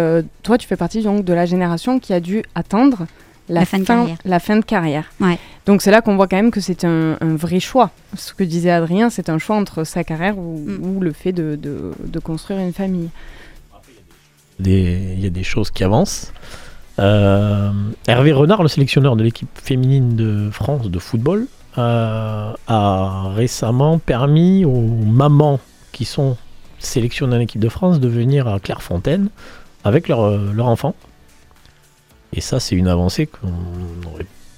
[0.42, 3.06] toi, tu fais partie donc, de la génération qui a dû attendre
[3.48, 4.16] la, La fin de carrière.
[4.24, 5.10] la fin de carrière.
[5.20, 5.36] Ouais.
[5.66, 7.90] Donc c'est là qu'on voit quand même que c'est un, un vrai choix.
[8.16, 10.96] Ce que disait Adrien, c'est un choix entre sa carrière ou, Mm.
[10.96, 13.08] ou le fait de, de- de construire une famille.
[14.66, 16.32] Y a des choses qui avancent.
[16.98, 17.70] Euh,
[18.06, 21.46] Hervé Renard, le sélectionneur de l'équipe féminine de France de football,
[21.78, 25.60] euh, a récemment permis aux mamans
[25.92, 26.36] qui sont
[26.80, 29.28] sélectionnées en équipe de France de venir à Clairefontaine
[29.84, 30.96] avec leur, euh, leur enfant.
[32.32, 33.28] Et ça, c'est une avancée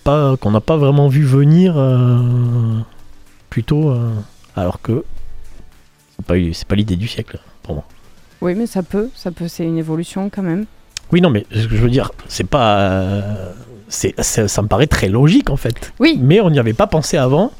[0.04, 2.80] qu'on n'a pas vraiment vu venir euh,
[3.50, 3.94] plutôt,
[4.56, 5.04] alors que
[6.16, 6.34] c'est pas,
[6.68, 7.84] pas l'idée du siècle pour moi.
[8.42, 10.66] Oui, mais ça peut, ça peut, c'est une évolution quand même.
[11.12, 13.14] Oui, non, mais ce que je veux dire, c'est pas.
[13.88, 15.92] c'est, ça me paraît très logique en fait.
[16.00, 16.18] Oui.
[16.20, 17.52] Mais on n'y avait pas pensé avant.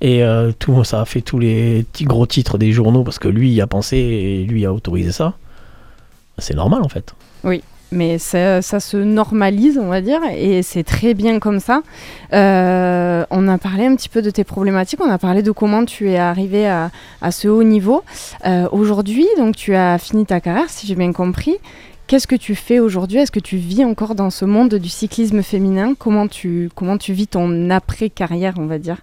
[0.00, 3.26] Et euh, tout, ça a fait tous les petits gros titres des journaux parce que
[3.26, 5.34] lui y a pensé et lui a autorisé ça.
[6.36, 7.14] C'est normal en fait.
[7.90, 11.82] Mais ça, ça se normalise, on va dire, et c'est très bien comme ça.
[12.34, 15.84] Euh, on a parlé un petit peu de tes problématiques, on a parlé de comment
[15.86, 16.90] tu es arrivé à,
[17.30, 18.02] ce haut niveau.
[18.44, 21.56] Euh, aujourd'hui, donc tu as fini ta carrière, si j'ai bien compris.
[22.06, 23.18] Qu'est-ce que tu fais aujourd'hui?
[23.18, 25.94] Est-ce que tu vis encore dans ce monde du cyclisme féminin?
[25.98, 28.96] Comment tu, comment tu vis ton après-carrière, on va dire?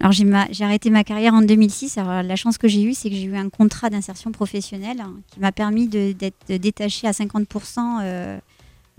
[0.00, 1.98] Alors j'ai arrêté ma carrière en 2006.
[1.98, 5.14] Alors la chance que j'ai eue, c'est que j'ai eu un contrat d'insertion professionnelle hein,
[5.32, 8.38] qui m'a permis d'être détachée à 50% euh,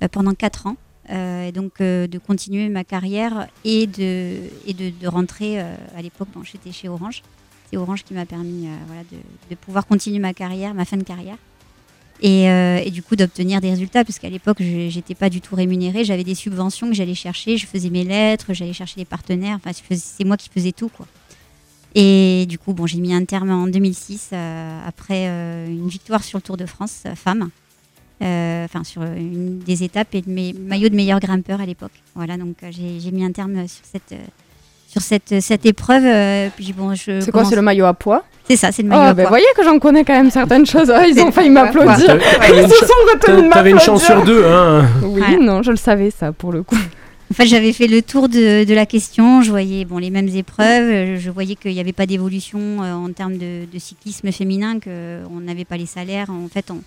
[0.01, 0.75] euh, pendant 4 ans.
[1.11, 6.89] Euh, et donc de continuer ma carrière et de, rentrer à l'époque, bon, j'étais chez
[6.89, 7.23] Orange.
[7.69, 8.67] C'est Orange qui m'a permis
[9.49, 11.37] de pouvoir continuer ma carrière, ma fin de carrière.
[12.21, 15.39] Et, euh, et du coup d'obtenir des résultats, parce qu'à l'époque, je n'étais pas du
[15.39, 16.03] tout rémunérée.
[16.03, 19.57] J'avais des subventions que j'allais chercher, je faisais mes lettres, j'allais chercher les partenaires.
[19.63, 20.89] Enfin, c'est moi qui faisais tout.
[20.89, 21.07] quoi.
[21.95, 26.23] Et du coup, bon, j'ai mis un terme en 2006, euh, après euh, une victoire
[26.23, 27.49] sur le Tour de France femme.
[28.21, 31.93] Enfin, sur une des étapes et de mes maillots de meilleur grimpeur à l'époque.
[32.15, 34.13] Voilà, donc j'ai mis un terme sur cette,
[34.91, 36.03] sur cette, cette épreuve.
[36.05, 38.89] euh, puis bon, je C'est quoi C'est le maillot à poids C'est ça, c'est le
[38.89, 39.29] maillot Ah, à ben poids.
[39.29, 40.89] voyez que j'en connais quand même certaines choses.
[40.89, 42.17] Ah, ils ont failli maillot m'applaudir.
[42.39, 44.85] T'avais Ils une se sont retenus de T'avais une chance sur deux, hein.
[45.03, 46.77] Oui, non, je le savais ça pour le coup.
[47.31, 49.43] En fait, j'avais fait le tour de, de la question.
[49.43, 50.89] Je voyais bon, les mêmes épreuves.
[50.89, 54.79] euh, Je voyais qu'il n'y avait pas d'évolution euh, en termes de, de cyclisme féminin,
[54.79, 56.31] qu'on n'avait pas les salaires.
[56.31, 56.79] En fait, on,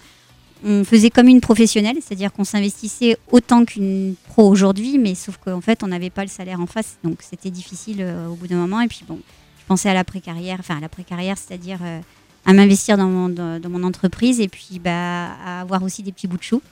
[0.64, 5.60] on faisait comme une professionnelle, c'est-à-dire qu'on s'investissait autant qu'une pro aujourd'hui, mais sauf qu'en
[5.60, 6.98] fait, on n'avait pas le salaire en face.
[7.04, 8.80] Donc, c'était difficile euh, au bout d'un moment.
[8.80, 9.18] Et puis, bon,
[9.60, 12.00] je pensais à l'après-carrière, enfin à l'après-carrière, c'est-à-dire euh,
[12.44, 16.12] à m'investir dans mon, dans, dans mon entreprise et puis bah, à avoir aussi des
[16.12, 16.62] petits bouts de chou.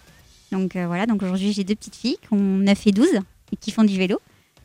[0.52, 3.08] Donc euh, voilà, donc aujourd'hui j'ai deux petites filles qui ont 9 et 12
[3.52, 4.20] et qui font du vélo.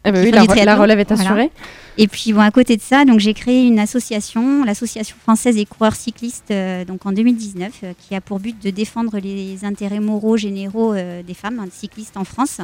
[0.06, 1.24] Eh ben oui, la, re- relève est Voilà.
[1.24, 1.52] assurée.
[1.98, 5.66] Et puis bon, à côté de ça, donc j'ai créé une association, l'association française des
[5.66, 10.02] coureurs cyclistes, euh, donc en 2019, euh, qui a pour but de défendre les intérêts
[10.02, 12.60] moraux généraux euh, des femmes hein, cyclistes en France.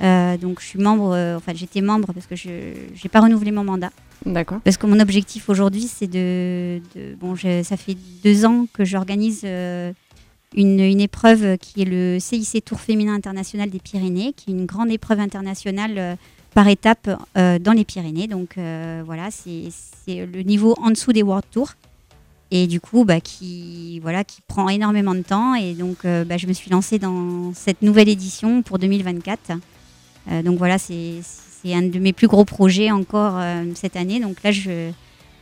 [0.00, 3.90] Donc je suis membre, enfin j'étais membre parce que je n'ai pas renouvelé mon mandat.
[4.24, 4.60] D'accord.
[4.62, 8.84] Parce que mon objectif aujourd'hui, c'est de, de- bon, je- ça fait deux ans que
[8.84, 14.54] j'organise une, une épreuve qui est le CIC Tour féminin international des Pyrénées, qui est
[14.54, 16.16] une grande épreuve internationale
[16.54, 18.26] par étape euh, dans les Pyrénées.
[18.26, 19.70] Donc euh, voilà, c'est
[20.08, 21.74] le niveau en dessous des World Tours.
[22.50, 25.54] Et du coup, bah, qui, voilà, qui prend énormément de temps.
[25.54, 29.52] Et donc, euh, bah, je me suis lancée dans cette nouvelle édition pour 2024.
[30.30, 31.20] Euh, donc voilà, c'est
[31.66, 33.38] un de mes plus gros projets encore
[33.74, 34.20] cette année.
[34.20, 34.90] Donc là, je,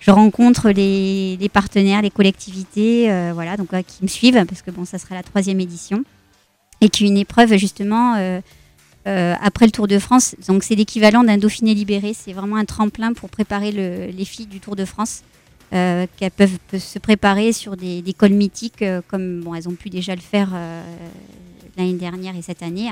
[0.01, 4.99] je rencontre les, partenaires, les collectivités, voilà, donc qui me suivent parce que bon, ça
[4.99, 6.03] sera la troisième édition
[6.81, 8.17] et qui est une épreuve justement
[9.07, 10.35] après le Tour de France.
[10.49, 12.13] Donc c'est l'équivalent d'un Dauphiné libéré.
[12.15, 15.23] C'est vraiment un tremplin pour préparer le- les filles du Tour de France.
[15.73, 19.91] Euh, qu'elles peuvent, se préparer sur des, cols mythiques euh, comme bon, elles ont pu
[19.91, 20.81] déjà le faire euh,
[21.77, 22.89] l'année dernière et cette année.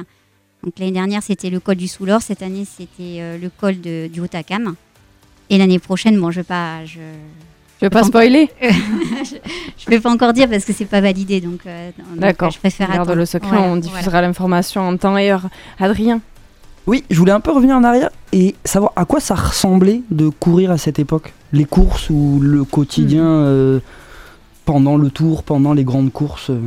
[0.64, 4.08] Donc l'année dernière c'était le col du Soulor, cette année c'était euh, le col de-
[4.12, 4.74] du Haut-Acam.
[5.50, 6.98] Et l'année prochaine, bon, je vais pas, je,
[7.80, 8.50] Je vais pas spoiler.
[8.62, 8.68] je,
[9.78, 12.50] je vais pas encore dire parce que c'est pas validé, donc, euh, D'accord.
[12.50, 13.16] Je préfère Garde attendre.
[13.18, 15.48] le secret, on diffusera l'information en temps et heure.
[15.78, 16.20] Adrien
[16.86, 20.28] Oui, je voulais un peu revenir en arrière et savoir à quoi ça ressemblait de
[20.28, 21.32] courir à cette époque.
[21.52, 23.80] Les courses ou le quotidien euh,
[24.64, 26.50] pendant le tour, pendant les grandes courses.
[26.50, 26.60] euh.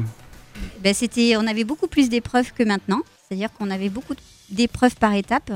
[0.84, 3.00] Ben, c'était, on avait beaucoup plus d'épreuves que maintenant.
[3.28, 4.14] C'est-à-dire qu'on avait beaucoup
[4.52, 5.52] d'épreuves par étape.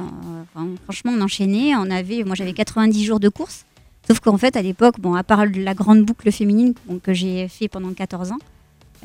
[0.56, 1.76] Enfin, franchement, on enchaînait.
[1.76, 3.66] On avait, moi, j'avais 90 jours de course.
[4.12, 7.69] Sauf qu'en fait, à l'époque, bon, à part la grande boucle féminine que j'ai fait
[7.69, 8.39] pendant 14 ans,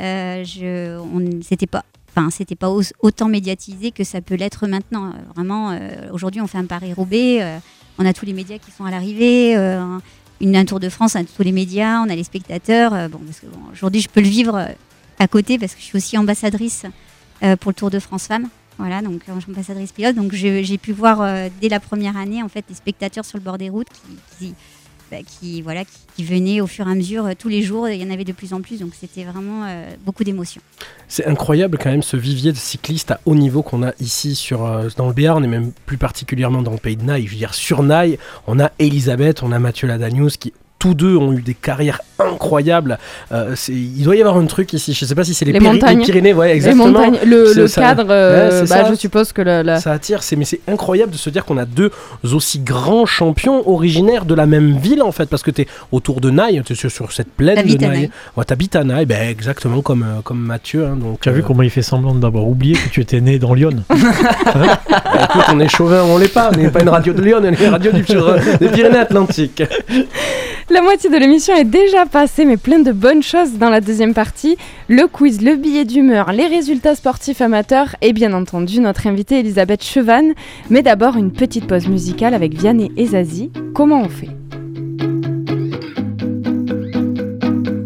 [0.01, 4.67] euh, je, on, c'était pas, enfin, c'était pas au- autant médiatisé que ça peut l'être
[4.67, 5.07] maintenant.
[5.07, 7.39] Euh, Vraiment, euh, aujourd'hui, on fait un Paris-Roubaix.
[7.41, 7.59] euh,
[7.99, 9.55] on a tous les médias qui sont à l'arrivée.
[9.55, 10.01] un-
[10.67, 12.91] Tour de France, on a tous les médias, on a les spectateurs.
[13.09, 14.71] bon, bon, aujourd'hui, je peux le vivre
[15.21, 16.83] à côté parce que je suis aussi ambassadrice
[17.61, 18.49] pour le Tour de France Femmes.
[18.79, 20.17] Voilà, donc ambassadrice pilote.
[20.17, 23.57] Donc j'ai pu voir dès la première année en fait les spectateurs sur le bord
[23.57, 23.87] des routes
[24.39, 24.53] qui,
[25.11, 27.89] bah, qui, voilà, qui, qui venaient au fur et à mesure euh, tous les jours.
[27.89, 30.63] Il y en avait de plus en plus, donc c'était vraiment euh, beaucoup d'émotions.
[31.09, 34.65] C'est incroyable quand même ce vivier de cyclistes à haut niveau qu'on a ici sur,
[34.65, 37.27] euh, dans le Béarn et même plus particulièrement dans le pays de Naï.
[37.27, 41.17] Je veux dire, sur Naï, on a Elisabeth, on a Mathieu Ladanius qui tous deux
[41.17, 42.99] ont eu des carrières incroyables.
[43.33, 45.59] Euh, il doit y avoir un truc ici, je sais pas si c'est les, Les
[45.59, 46.89] les Pyrénées, ouais, Les exactement.
[46.89, 47.81] montagnes, le, C'est le ça.
[47.81, 48.89] cadre, euh, Ouais, bah, ça.
[48.91, 51.57] je suppose que la, la- Ça attire, c'est mais c'est incroyable de se dire qu'on
[51.59, 51.91] a deux
[52.33, 56.21] aussi grands champions originaires de la même ville en fait, parce que tu es autour
[56.21, 58.11] de Naï, tu es sur, sur cette plaine de Naï.
[58.37, 60.85] Ouais, t'habites à Naï, ben, exactement comme, euh, comme Mathieu.
[60.87, 63.21] hein, donc, Tu as vu euh, comment il fait semblant d'avoir oublié que tu étais
[63.21, 64.81] né dans Lyon bah,
[65.25, 67.45] écoute, on est chauvin, on l'est pas, on n'est pas une radio de Lyon, on
[67.45, 69.63] est une radio du, sur- des Pyrénées-Atlantiques.
[70.69, 74.15] La moitié de l'émission est déjà passée, mais plein de bonnes choses dans la deuxième
[74.15, 74.57] partie.
[74.89, 79.85] Le quiz, le billet d'humeur, les résultats sportifs amateurs et bien entendu notre invitée Elisabeth
[79.85, 80.33] Chevanne.
[80.69, 83.53] Mais d'abord une petite pause musicale avec Vianney et Zazie.
[83.75, 84.31] Comment on fait?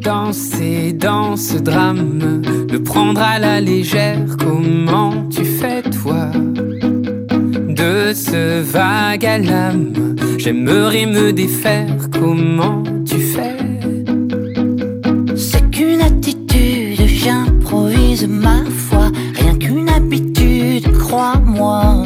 [0.00, 6.30] Danser dans ce drame, le prendre à la légère, comment tu fais toi?
[7.80, 9.94] De ce vague à l'âme,
[10.36, 13.56] j'aimerais me défaire, comment tu fais?
[15.34, 19.10] C'est qu'une attitude, j'improvise ma foi.
[19.34, 22.04] Rien qu'une habitude, crois-moi.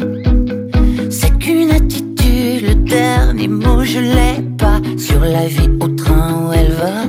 [1.09, 4.79] C'est qu'une attitude, le dernier mot je l'ai pas.
[4.97, 7.03] Sur la vie au train où elle va.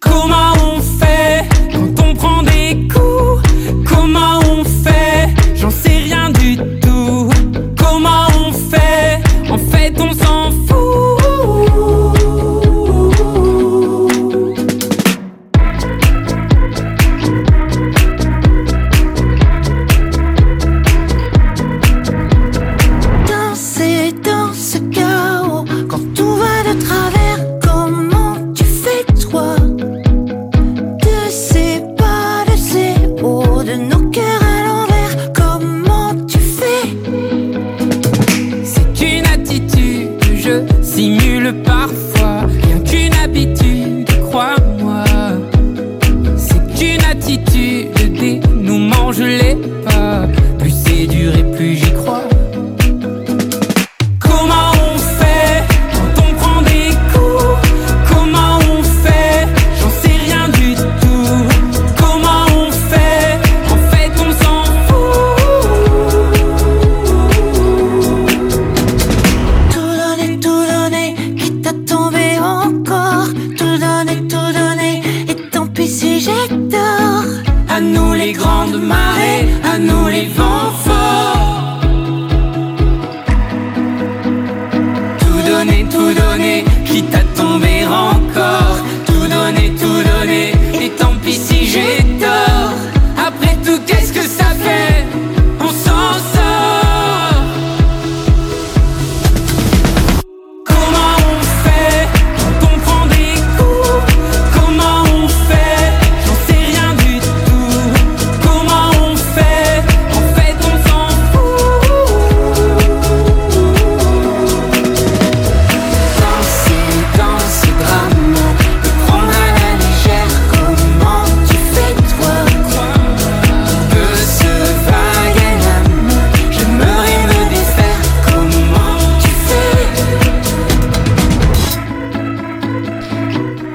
[0.00, 3.40] Comment on fait quand on prend des coups?
[3.88, 4.43] Comment on
[7.94, 10.33] Comment on fait En fait, on s'en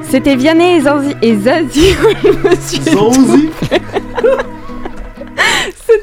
[0.10, 1.96] C'était Vianney et Zanzi et Zazie.
[2.92, 3.50] Zanzi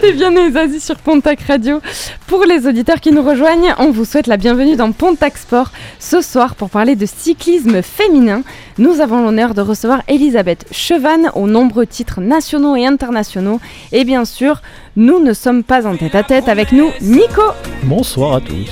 [0.09, 1.80] C'était Zazie sur Pontac Radio.
[2.28, 5.72] Pour les auditeurs qui nous rejoignent, on vous souhaite la bienvenue dans Pontac Sport.
[5.98, 8.42] Ce soir, pour parler de cyclisme féminin,
[8.78, 13.59] nous avons l'honneur de recevoir Elisabeth Chevanne aux nombreux titres nationaux et internationaux.
[13.90, 14.62] Et bien sûr,
[14.94, 17.42] nous ne sommes pas en tête à tête avec nous, Nico,
[17.82, 18.70] Bonsoir à tous.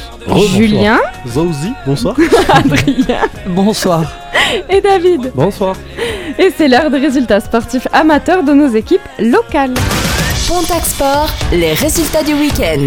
[0.54, 2.16] Julien, Zauzi, bonsoir.
[2.48, 4.04] Adrien Bonsoir.
[4.70, 5.32] et David.
[5.34, 5.74] Bonsoir.
[6.38, 9.74] Et c'est l'heure des résultats sportifs amateurs de nos équipes locales.
[10.48, 12.84] Pontac Sport, les résultats du week-end.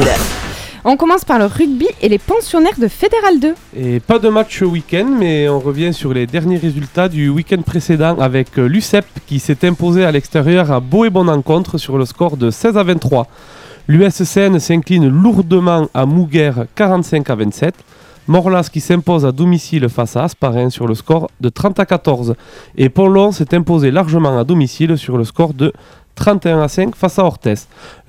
[0.85, 3.55] On commence par le rugby et les pensionnaires de Fédéral 2.
[3.75, 8.15] Et pas de match week-end, mais on revient sur les derniers résultats du week-end précédent
[8.19, 12.05] avec euh, l'UCEP qui s'est imposé à l'extérieur à beau et bonne encontre sur le
[12.05, 13.25] score de 16 à 23.
[13.87, 17.73] L'USCN s'incline lourdement à Mouguer 45 à 27.
[18.27, 22.35] Morlas qui s'impose à domicile face à Asparin sur le score de 30 à 14.
[22.77, 25.71] Et Ponlon s'est imposé largement à domicile sur le score de
[26.17, 27.53] 31 à 5 face à Orthez.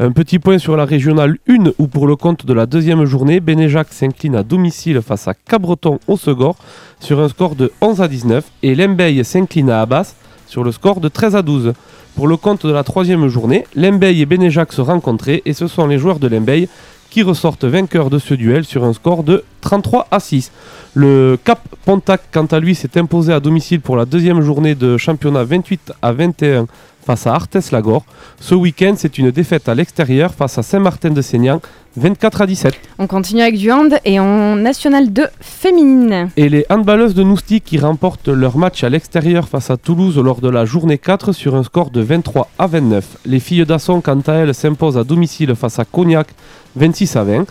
[0.00, 3.38] Un petit point sur la régionale 1 où pour le compte de la deuxième journée,
[3.38, 6.56] Bénéjac s'incline à domicile face à Cabreton au Segor
[7.00, 10.14] sur un score de 11 à 19 et Lembeil s'incline à Abbas
[10.46, 11.74] sur le score de 13 à 12.
[12.16, 15.86] Pour le compte de la troisième journée, Lembeil et Bénéjac se rencontraient et ce sont
[15.86, 16.68] les joueurs de Lembeil
[17.10, 20.50] qui ressortent vainqueurs de ce duel sur un score de 33 à 6.
[20.94, 24.96] Le Cap Pontac, quant à lui, s'est imposé à domicile pour la deuxième journée de
[24.96, 26.66] championnat 28 à 21
[27.08, 28.04] face à Arthès-Lagor.
[28.38, 31.62] Ce week-end, c'est une défaite à l'extérieur face à Saint-Martin-de-Seignan,
[31.96, 32.74] 24 à 17.
[32.98, 36.28] On continue avec du hand et en National 2 féminine.
[36.36, 40.42] Et les handballeuses de Nousty qui remportent leur match à l'extérieur face à Toulouse lors
[40.42, 43.16] de la journée 4 sur un score de 23 à 29.
[43.24, 46.28] Les filles d'Asson, quant à elles, s'imposent à domicile face à Cognac,
[46.76, 47.46] 26 à 20.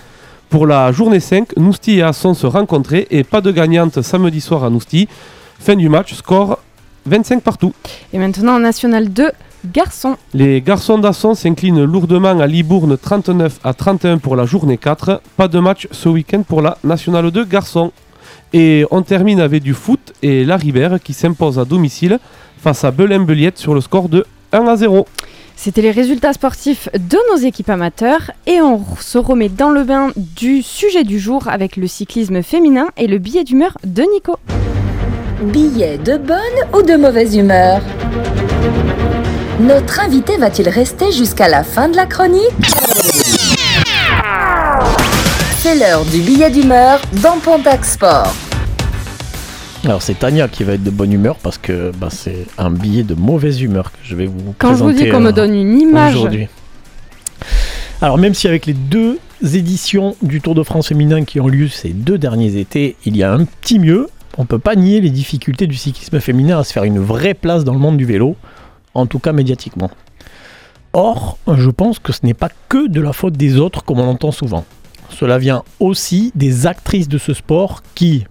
[0.51, 4.63] Pour la journée 5, Nousty et Asson se rencontraient et pas de gagnante samedi soir
[4.63, 5.07] à Nousty.
[5.59, 6.59] Fin du match, score
[7.07, 7.73] 25 partout.
[8.13, 9.31] Et maintenant en National 2
[9.65, 10.17] garçons.
[10.33, 15.21] Les garçons d'Asson s'inclinent lourdement à Libourne 39 à 31 pour la journée 4.
[15.35, 17.91] Pas de match ce week-end pour la Nationale 2 garçons.
[18.53, 22.19] Et on termine avec du foot et la Ribère qui s'impose à domicile
[22.57, 25.05] face à Belin-Beliette sur le score de 1 à 0.
[25.55, 30.11] C'était les résultats sportifs de nos équipes amateurs et on se remet dans le bain
[30.15, 34.35] du sujet du jour avec le cyclisme féminin et le billet d'humeur de Nico.
[35.51, 36.37] Billet de bonne
[36.73, 37.81] ou de mauvaise humeur?
[39.59, 42.43] Notre invité va-t-il rester jusqu'à la fin de la chronique
[45.57, 48.35] C'est l'heure du billet d'humeur dans Pontac Sport.
[49.83, 53.01] Alors c'est Tania qui va être de bonne humeur parce que bah, c'est un billet
[53.01, 55.31] de mauvaise humeur que je vais vous Quand je vous présenter dis qu'on me euh,
[55.31, 56.47] donne une image, aujourd'hui.
[57.99, 61.67] Alors même si avec les deux éditions du Tour de France féminin qui ont lieu
[61.67, 65.09] ces deux derniers étés, il y a un petit mieux, on peut pas nier les
[65.09, 68.35] difficultés du cyclisme féminin à se faire une vraie place dans le monde du vélo,
[68.97, 69.91] en tout cas médiatiquement.
[70.93, 74.05] Or, je pense que ce n'est pas que de la faute des autres comme on
[74.05, 74.65] l'entend souvent.
[75.09, 78.25] Cela vient aussi des actrices de ce sport qui,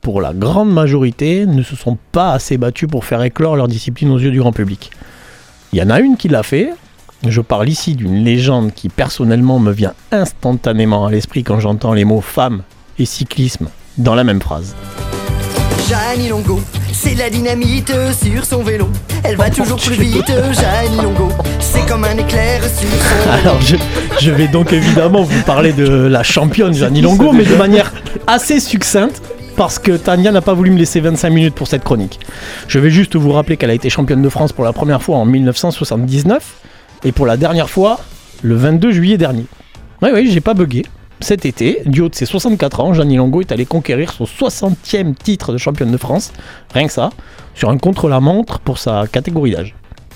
[0.00, 4.10] pour la grande majorité, ne se sont pas assez battues pour faire éclore leur discipline
[4.10, 4.90] aux yeux du grand public.
[5.72, 6.70] Il y en a une qui l'a fait.
[7.26, 12.04] Je parle ici d'une légende qui personnellement me vient instantanément à l'esprit quand j'entends les
[12.04, 12.62] mots femme
[12.98, 13.68] et cyclisme
[13.98, 14.74] dans la même phrase.
[15.88, 16.60] Jeannie Longo,
[16.92, 18.88] c'est la dynamite sur son vélo.
[19.24, 21.28] Elle va toujours plus vite, Jeannie Longo.
[21.60, 23.76] C'est comme un éclair sur son Alors je,
[24.20, 27.92] je vais donc évidemment vous parler de la championne Jeannie Longo, mais de manière
[28.26, 29.22] assez succincte.
[29.56, 32.18] Parce que Tania n'a pas voulu me laisser 25 minutes pour cette chronique.
[32.66, 35.16] Je vais juste vous rappeler qu'elle a été championne de France pour la première fois
[35.16, 36.42] en 1979
[37.04, 38.00] et pour la dernière fois
[38.42, 39.44] le 22 juillet dernier.
[40.00, 40.86] Oui, oui, j'ai pas bugué.
[41.22, 45.14] Cet été, du haut de ses 64 ans, Jeannie Longo est allée conquérir son 60e
[45.14, 46.32] titre de championne de France,
[46.72, 47.10] rien que ça,
[47.54, 49.74] sur un contre-la-montre pour sa catégorie d'âge.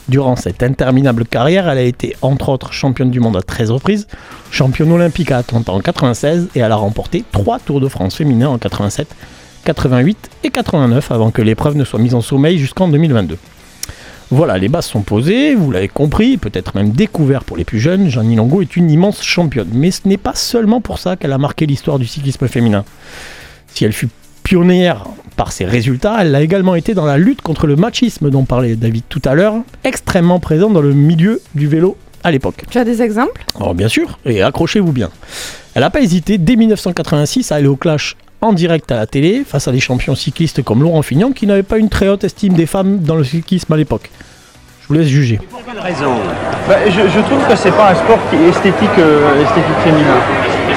[0.09, 4.07] Durant cette interminable carrière, elle a été entre autres championne du monde à 13 reprises,
[4.51, 8.49] championne olympique à Atlanta en 96 et elle a remporté 3 Tours de France féminins
[8.49, 9.07] en 87,
[9.65, 13.39] 88 et 89 avant que l'épreuve ne soit mise en sommeil jusqu'en 2022.
[14.31, 18.09] Voilà, les bases sont posées, vous l'avez compris, peut-être même découvert pour les plus jeunes,
[18.09, 19.69] Jeannie Longo est une immense championne.
[19.73, 22.85] Mais ce n'est pas seulement pour ça qu'elle a marqué l'histoire du cyclisme féminin.
[23.69, 24.09] Si elle fut
[24.43, 25.05] pionnière
[25.37, 28.77] par ses résultats, elle a également été dans la lutte contre le machisme dont parlait
[28.77, 32.65] David tout à l'heure, extrêmement présente dans le milieu du vélo à l'époque.
[32.71, 33.45] Tu as des exemples?
[33.61, 35.11] Oh, bien sûr, et accrochez-vous bien.
[35.75, 39.43] Elle n'a pas hésité dès 1986 à aller au clash en direct à la télé
[39.47, 42.53] face à des champions cyclistes comme Laurent Fignon qui n'avaient pas une très haute estime
[42.55, 44.11] des femmes dans le cyclisme à l'époque.
[44.83, 45.41] Je vous laisse juger.
[45.81, 46.13] raison?
[46.69, 50.19] Bah, je, je trouve que c'est pas un sport qui est esthétique, euh, esthétique féminin.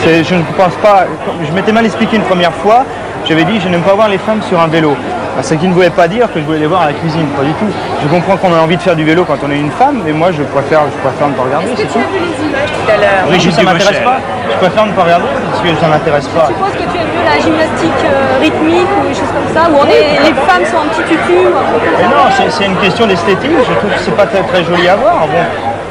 [0.06, 1.06] Je ne pense pas.
[1.46, 2.86] Je m'étais mal expliqué une première fois.
[3.28, 4.96] J'avais dit je n'aime pas voir les femmes sur un vélo.
[5.38, 7.28] Bah, ce qui ne voulait pas dire que je voulais les voir à la cuisine,
[7.38, 7.70] pas du tout.
[8.02, 10.12] Je comprends qu'on a envie de faire du vélo quand on est une femme, mais
[10.12, 12.00] moi je préfère, je préfère ne pas regarder, c'est tout.
[12.00, 14.18] tout à l'heure Oui, ça m'intéresse pas.
[14.50, 16.48] Je préfère ne pas regarder parce que ça m'intéresse pas.
[16.50, 19.70] Je suppose que tu aimes mieux la gymnastique euh, rythmique ou des choses comme ça,
[19.70, 22.10] où on est, les femmes sont en petit tutu ou un peu comme Mais ça.
[22.10, 23.52] non, c'est- c'est une question d'esthétique.
[23.62, 25.28] Je trouve que c'est pas très, très joli à voir.
[25.30, 25.44] Bon,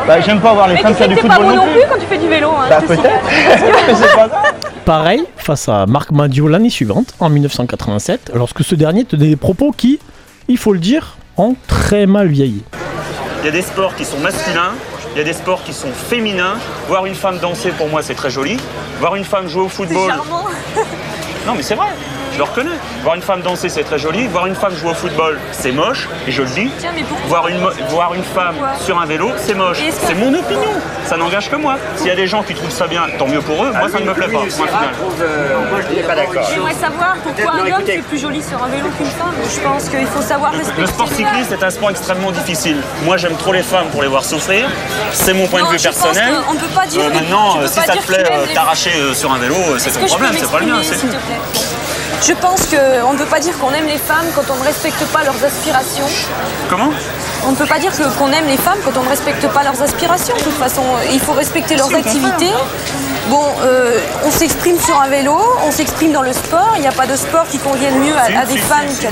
[0.06, 1.80] bah, j'aime pas voir les Mais femmes faire du pas football beau non non plus.
[1.80, 2.50] plus quand tu fais du vélo.
[2.50, 3.02] Hein, Bah, peut-être.
[3.86, 4.30] Mais pas grave.
[4.84, 9.72] Pareil face à Marc Madio l'année suivante, en 1987, lorsque ce dernier tenait des propos
[9.72, 9.98] qui,
[10.48, 12.62] il faut le dire, ont très mal vieilli.
[13.42, 14.72] Il y a des sports qui sont masculins,
[15.14, 16.54] il y a des sports qui sont féminins.
[16.88, 18.56] Voir une femme danser, pour moi, c'est très joli.
[19.00, 20.08] Voir une femme jouer au football.
[20.10, 20.44] charmant.
[21.46, 21.86] Non, mais c'est vrai,
[22.36, 22.76] je le reconnais.
[23.02, 24.26] Voir une femme danser, c'est très joli.
[24.26, 26.70] Voir une femme jouer au football, c'est moche, et je le dis.
[26.78, 27.58] Tiens, mais pourquoi Voir une,
[27.88, 29.78] voir une femme Pourquoi sur un vélo, c'est moche.
[30.06, 30.70] C'est mon opinion.
[31.06, 31.76] Ça n'engage que moi.
[31.96, 33.72] S'il y a des gens qui trouvent ça bien, tant mieux pour eux.
[33.72, 34.40] Moi, ça ne me plaît pas.
[34.40, 36.46] Moi je n'étais pas d'accord.
[36.52, 39.32] J'aimerais savoir pourquoi un homme est plus joli sur un vélo qu'une femme.
[39.54, 40.80] Je pense qu'il faut savoir respecter.
[40.80, 42.76] Le sport cycliste est un sport extrêmement difficile.
[43.04, 44.68] Moi, j'aime trop les femmes pour les voir souffrir.
[45.12, 46.34] C'est mon point Non, de vue personnel.
[46.46, 49.32] qu'on peut pas dire- Euh, maintenant, euh, si ça te plaît euh, t'arracher euh, sur
[49.32, 51.06] un vélo, euh, c'est ton problème, c'est pas le mien, c'est tout.
[52.22, 55.04] Je pense qu'on ne peut pas dire qu'on aime les femmes quand on ne respecte
[55.12, 56.04] pas leurs aspirations.
[56.68, 56.90] Comment?
[57.46, 59.62] On ne peut pas dire que- qu'on aime les femmes quand on ne respecte pas
[59.62, 60.34] leurs aspirations.
[60.36, 62.50] De toute façon, il faut respecter leurs activités.
[63.28, 65.36] Bon, euh, on s'exprime sur un vélo,
[65.66, 66.72] on s'exprime dans le sport.
[66.76, 69.08] Il n'y a pas de sport qui convienne mieux à, à des femmes qu'à.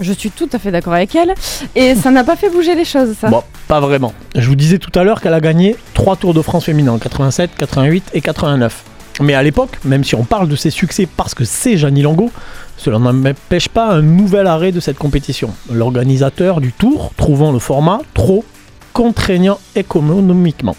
[0.00, 1.34] Je suis tout à fait d'accord avec elle.
[1.74, 3.28] Et ça n'a pas fait bouger les choses, ça.
[3.28, 4.12] Bon, pas vraiment.
[4.36, 6.98] Je vous disais tout à l'heure qu'elle a gagné 3 Tours de France féminins en
[6.98, 8.84] 87, 88 et 89.
[9.20, 12.30] Mais à l'époque, même si on parle de ses succès parce que c'est Jeannie Longo,
[12.76, 15.50] cela n'empêche pas un nouvel arrêt de cette compétition.
[15.72, 18.44] L'organisateur du Tour trouvant le format trop
[18.92, 20.76] contraignant économiquement.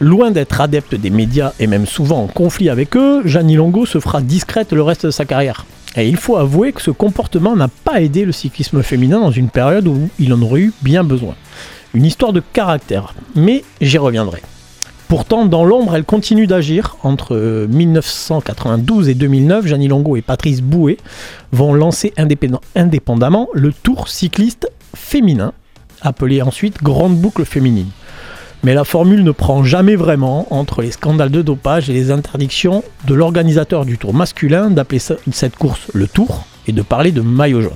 [0.00, 4.00] Loin d'être adepte des médias et même souvent en conflit avec eux, Jeannie Longo se
[4.00, 5.66] fera discrète le reste de sa carrière.
[5.96, 9.50] Et il faut avouer que ce comportement n'a pas aidé le cyclisme féminin dans une
[9.50, 11.34] période où il en aurait eu bien besoin.
[11.92, 14.40] Une histoire de caractère, mais j'y reviendrai.
[15.10, 16.96] Pourtant, dans l'ombre, elle continue d'agir.
[17.02, 20.98] Entre euh, 1992 et 2009, Jeannie Longo et Patrice Bouet
[21.50, 22.14] vont lancer
[22.76, 25.52] indépendamment le Tour cycliste féminin,
[26.00, 27.88] appelé ensuite Grande Boucle Féminine.
[28.62, 32.84] Mais la formule ne prend jamais vraiment entre les scandales de dopage et les interdictions
[33.08, 37.62] de l'organisateur du Tour masculin d'appeler cette course le Tour et de parler de maillot
[37.62, 37.72] jaune.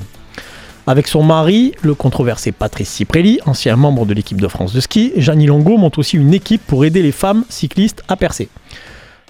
[0.87, 5.13] Avec son mari, le controversé Patrice Ciprelli, ancien membre de l'équipe de France de ski,
[5.17, 8.51] Jeannie Longo monte aussi une équipe pour aider les femmes cyclistes à percer.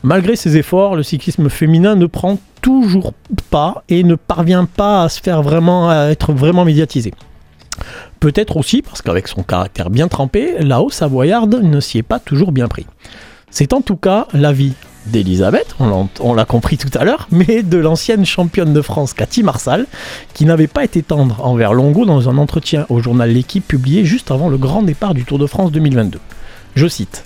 [0.02, 3.12] Malgré ses efforts, le cyclisme féminin ne prend toujours
[3.50, 7.14] pas et ne parvient pas à se faire vraiment à être vraiment médiatisé.
[8.18, 12.18] Peut-être aussi parce qu'avec son caractère bien trempé, la haut savoyarde ne s'y est pas
[12.18, 12.86] toujours bien pris.
[13.50, 14.74] C'est en tout cas l'avis
[15.06, 15.76] d'Elisabeth,
[16.20, 19.86] on l'a compris tout à l'heure, mais de l'ancienne championne de France Cathy Marsal,
[20.32, 24.30] qui n'avait pas été tendre envers Longo dans un entretien au journal L'équipe publié juste
[24.30, 26.18] avant le grand départ du Tour de France 2022.
[26.74, 27.24] Je cite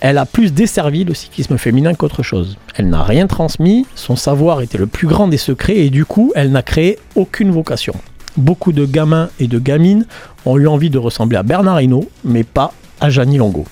[0.00, 2.56] Elle a plus desservi le cyclisme féminin qu'autre chose.
[2.76, 6.32] Elle n'a rien transmis, son savoir était le plus grand des secrets et du coup,
[6.34, 7.94] elle n'a créé aucune vocation.
[8.36, 10.06] Beaucoup de gamins et de gamines
[10.46, 13.66] ont eu envie de ressembler à Bernard Hinault, mais pas à Jeannie Longo.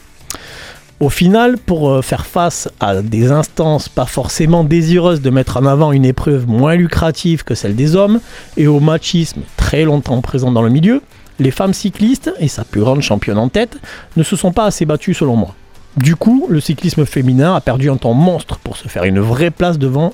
[1.00, 5.64] Au final, pour euh, faire face à des instances pas forcément désireuses de mettre en
[5.64, 8.20] avant une épreuve moins lucrative que celle des hommes,
[8.58, 11.00] et au machisme très longtemps présent dans le milieu,
[11.38, 13.78] les femmes cyclistes, et sa plus grande championne en tête,
[14.18, 15.54] ne se sont pas assez battues selon moi.
[15.96, 19.50] Du coup, le cyclisme féminin a perdu un temps monstre pour se faire une vraie
[19.50, 20.12] place devant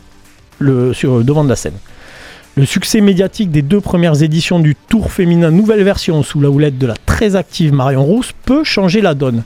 [0.60, 0.92] le,
[1.24, 1.78] devant de la scène.
[2.54, 6.78] Le succès médiatique des deux premières éditions du Tour féminin nouvelle version sous la houlette
[6.78, 9.42] de la très active Marion Rousse peut changer la donne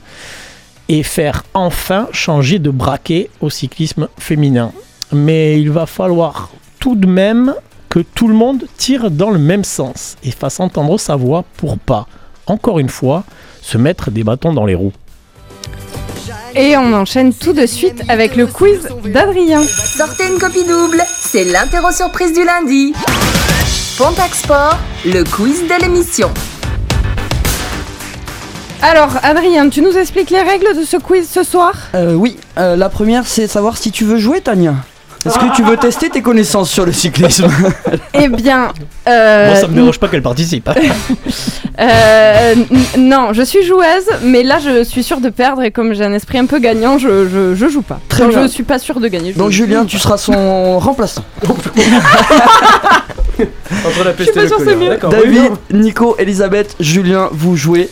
[0.89, 4.71] et faire enfin changer de braquet au cyclisme féminin.
[5.11, 7.53] Mais il va falloir tout de même
[7.89, 11.77] que tout le monde tire dans le même sens et fasse entendre sa voix pour
[11.77, 12.07] pas,
[12.47, 13.23] encore une fois,
[13.61, 14.93] se mettre des bâtons dans les roues.
[16.55, 19.63] Et on enchaîne tout de suite avec le quiz d'Adrien.
[19.63, 22.93] Sortez une copie double, c'est l'interro surprise du lundi.
[23.97, 26.29] Pontac Sport, le quiz de l'émission.
[28.81, 31.73] Alors, Adrien, tu nous expliques les règles de ce quiz ce soir?
[31.93, 34.73] Euh, oui, euh, la première c'est savoir si tu veux jouer, Tania.
[35.23, 37.47] Est-ce que tu veux tester tes connaissances sur le cyclisme?
[38.13, 38.69] Eh bien,
[39.07, 40.69] euh, Moi, ça me dérange pas qu'elle participe.
[41.79, 42.55] euh,
[42.97, 46.13] non, je suis joueuse, mais là je suis sûre de perdre et comme j'ai un
[46.13, 47.99] esprit un peu gagnant, je, je, je joue pas.
[48.09, 48.41] Très Donc, bien.
[48.43, 49.31] je suis pas sûre de gagner.
[49.33, 51.23] je- Donc Julien, tu seras son remplaçant.
[51.47, 51.71] Entre
[54.03, 55.51] la Je suis peste pas et le David.
[55.71, 57.89] Nico, Elisabeth, Julien, vous jouez.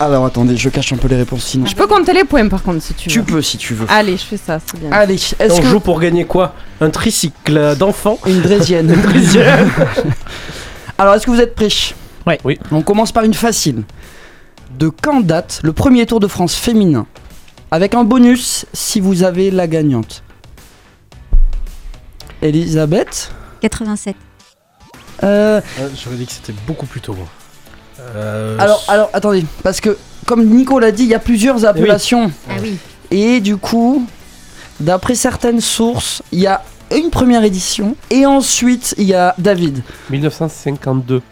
[0.00, 1.66] Alors attendez, je cache un peu les réponses sinon.
[1.66, 3.12] Je peux compter les points par contre si tu veux.
[3.12, 3.86] Tu peux si tu veux.
[3.88, 4.92] Allez, je fais ça, c'est bien.
[4.92, 6.54] Allez, est-ce On que joue pour gagner quoi?
[6.80, 8.18] Un tricycle d'enfant?
[8.26, 8.90] Une draisienne
[10.98, 11.68] Alors est-ce que vous êtes prêts?
[12.26, 12.38] Ouais.
[12.44, 12.58] Oui.
[12.70, 13.82] On commence par une facile.
[14.78, 17.06] De quand date le premier Tour de France féminin?
[17.72, 20.22] Avec un bonus si vous avez la gagnante.
[22.40, 23.32] Elisabeth?
[23.62, 24.14] 87.
[25.24, 27.14] Euh, Ah, J'aurais dit que c'était beaucoup plus tôt.
[27.14, 27.26] moi.
[28.00, 29.96] Euh, alors, alors, attendez, parce que
[30.26, 32.30] comme Nico l'a dit, il y a plusieurs appellations.
[32.48, 32.76] Ah oui.
[33.10, 34.06] Et du coup,
[34.80, 36.62] d'après certaines sources, il y a
[36.94, 39.82] une première édition et ensuite il y a David.
[40.10, 41.22] 1952.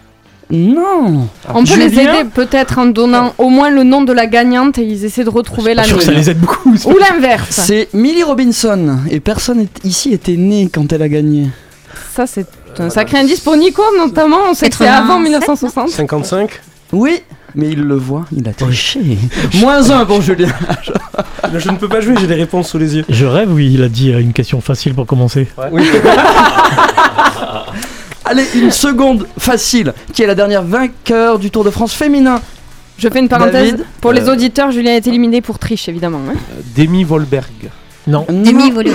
[0.48, 4.78] Non On peut les aider peut-être en donnant au moins le nom de la gagnante
[4.78, 6.72] et ils essaient de retrouver la sûr que ça les aide beaucoup.
[6.84, 7.48] Ou l'inverse.
[7.50, 11.48] C'est Millie Robinson et personne ici était né quand elle a gagné.
[12.14, 12.46] Ça, c'est
[12.80, 14.38] un sacré indice pour Nico, notamment.
[14.50, 15.88] On sait que c'est 87, avant non 1960.
[15.90, 16.50] 55
[16.92, 17.20] Oui,
[17.54, 19.00] mais il le voit, il a triché.
[19.54, 20.48] Moins un pour Julien.
[21.56, 23.04] Je ne peux pas jouer, j'ai les réponses sous les yeux.
[23.08, 25.46] Je rêve, oui, il a dit euh, une question facile pour commencer.
[25.70, 25.82] Oui.
[28.24, 32.40] Allez, une seconde facile, qui est la dernière vainqueur du Tour de France féminin.
[32.98, 33.70] Je fais une parenthèse.
[33.72, 36.20] David, pour les euh, auditeurs, Julien est éliminé pour triche, évidemment.
[36.28, 36.34] hein.
[36.76, 37.70] Demi Volberg.
[38.06, 38.24] Non.
[38.28, 38.92] Demi volé.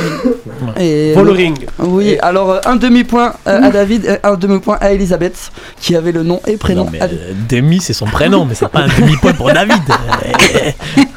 [0.79, 1.65] Et Vollering.
[1.79, 6.11] Oui, alors euh, un demi-point euh, à David, et un demi-point à Elisabeth, qui avait
[6.13, 6.85] le nom et prénom.
[6.85, 9.81] Non, mais à- euh, Demi, c'est son prénom, mais c'est pas un demi-point pour David.
[9.89, 10.71] Euh,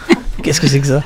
[0.42, 1.02] Qu'est-ce que c'est que ça?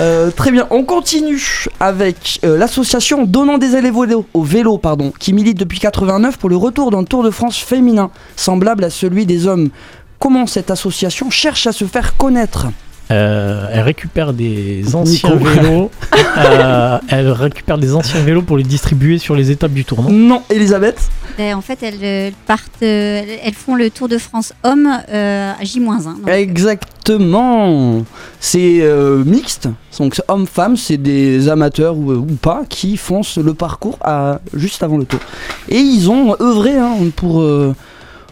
[0.00, 1.40] Euh, très bien, on continue
[1.80, 6.36] avec euh, l'association Donnant des élèves au vélo, au vélo pardon, qui milite depuis 89
[6.38, 9.70] pour le retour d'un Tour de France féminin, semblable à celui des hommes.
[10.18, 12.66] Comment cette association cherche à se faire connaître?
[13.10, 15.44] Euh, Elle récupère des anciens Nico.
[15.44, 15.90] vélos.
[16.38, 20.42] euh, elle récupère des anciens vélos pour les distribuer sur les étapes du tour, non
[20.50, 24.88] Elisabeth Ben, en fait, elles, euh, partent, euh, elles font le Tour de France homme
[25.08, 26.02] euh, à J-1.
[26.04, 26.28] donc.
[26.28, 28.02] Exactement
[28.40, 33.98] C'est euh, mixte, donc hommes-femmes, c'est des amateurs ou, ou pas qui font le parcours
[34.02, 35.20] à, juste avant le tour.
[35.68, 37.74] Et ils ont œuvré hein, pour, euh,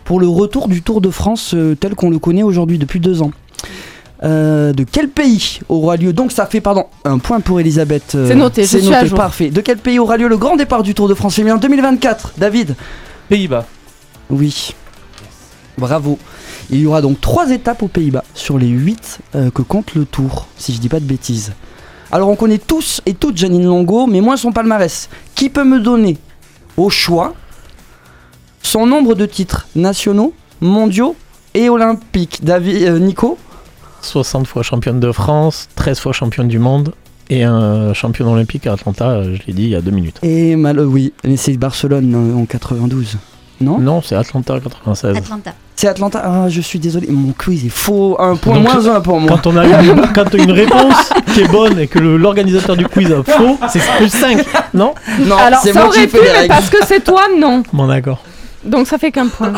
[0.05, 3.23] pour le retour du Tour de France euh, tel qu'on le connaît aujourd'hui depuis deux
[3.23, 3.31] ans.
[4.25, 8.15] Euh, de quel pays aura lieu Donc ça fait pardon un point pour Elisabeth.
[8.15, 9.51] euh, C'est noté, c'est noté, parfait.
[9.51, 12.75] De quel pays aura lieu le grand départ du Tour de France féminin 2024 David
[13.29, 13.67] Pays-Bas.
[14.31, 14.75] oui.
[15.77, 16.19] Bravo.
[16.71, 19.19] Il y aura donc trois étapes aux Pays-Bas sur les 8
[19.55, 21.53] que compte le tour, si je dis pas de bêtises.
[22.13, 25.09] Alors on connaît tous et toutes Janine Longo, mais moins son palmarès.
[25.35, 26.17] Qui peut me donner
[26.77, 27.35] au choix
[28.63, 31.17] son nombre de titres nationaux, mondiaux
[31.55, 32.39] et olympiques?
[32.45, 33.37] David, euh, Nico
[34.05, 36.93] 60 fois championne de France, 13 fois championne du monde
[37.31, 40.19] et un champion olympique à Atlanta, euh, je l'ai dit il y a deux minutes.
[40.23, 43.19] Et mal, euh, oui, mais c'est Barcelone euh, en 92.
[43.61, 43.79] Non?
[43.79, 45.17] Non, c'est Atlanta 96.
[45.17, 45.55] Atlanta.
[45.77, 46.23] C'est Atlanta.
[46.25, 48.17] Ah, je suis désolé, mon quiz est faux.
[48.21, 49.31] Un point Donc, moins un pour moi.
[49.31, 53.23] Quand on a une, quand réponse qui est bonne et que l'organisateur du quiz a
[53.23, 54.45] faux, c'est plus 5,
[54.75, 54.95] non?
[55.21, 57.63] Non, Alors, c'est ça moi aurait pu, mais parce que c'est toi, non.
[57.73, 58.23] Bon d'accord.
[58.65, 59.53] Donc ça fait qu'un point.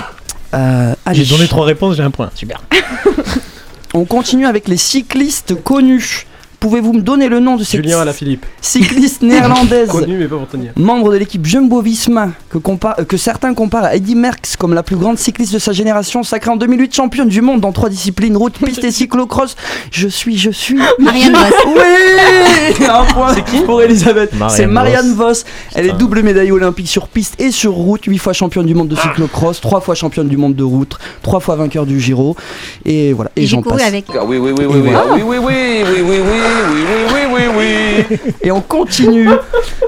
[0.54, 0.94] Euh.
[1.12, 2.30] J'ai donné trois réponses, j'ai un point.
[2.34, 2.62] Super.
[3.96, 6.26] On continue avec les cyclistes connus.
[6.60, 8.44] Pouvez-vous me donner le nom de cette Julien Alaphilippe.
[8.60, 10.72] cycliste néerlandaise Connu mais pas pour tenir.
[10.76, 14.82] membre de l'équipe Jumbo-Visma que, compa- euh, que certains comparent à Eddy Merckx comme la
[14.82, 18.36] plus grande cycliste de sa génération, sacrée en 2008 championne du monde dans trois disciplines
[18.36, 19.54] route, piste et cyclocross.
[19.90, 20.78] Je suis, je suis.
[20.98, 21.70] Marianne Vos.
[21.76, 23.34] Oui Un point
[23.64, 24.32] pour Elisabeth.
[24.34, 25.24] Marianne C'est Marianne Vos.
[25.28, 25.44] Vos.
[25.74, 28.88] Elle est double médaillée olympique sur piste et sur route, 8 fois championne du monde
[28.88, 32.34] de cyclocross, 3 fois championne du monde de route, 3 fois vainqueur du Giro.
[32.84, 33.88] Et voilà, et j'ai j'en couru passe.
[33.88, 34.06] avec.
[34.14, 36.40] Ah oui, oui, oui, oui, oui, oui, oui, oui, oui, oui, oui,
[36.70, 38.32] oui, oui, oui, oui, oui.
[38.42, 39.28] Et on continue.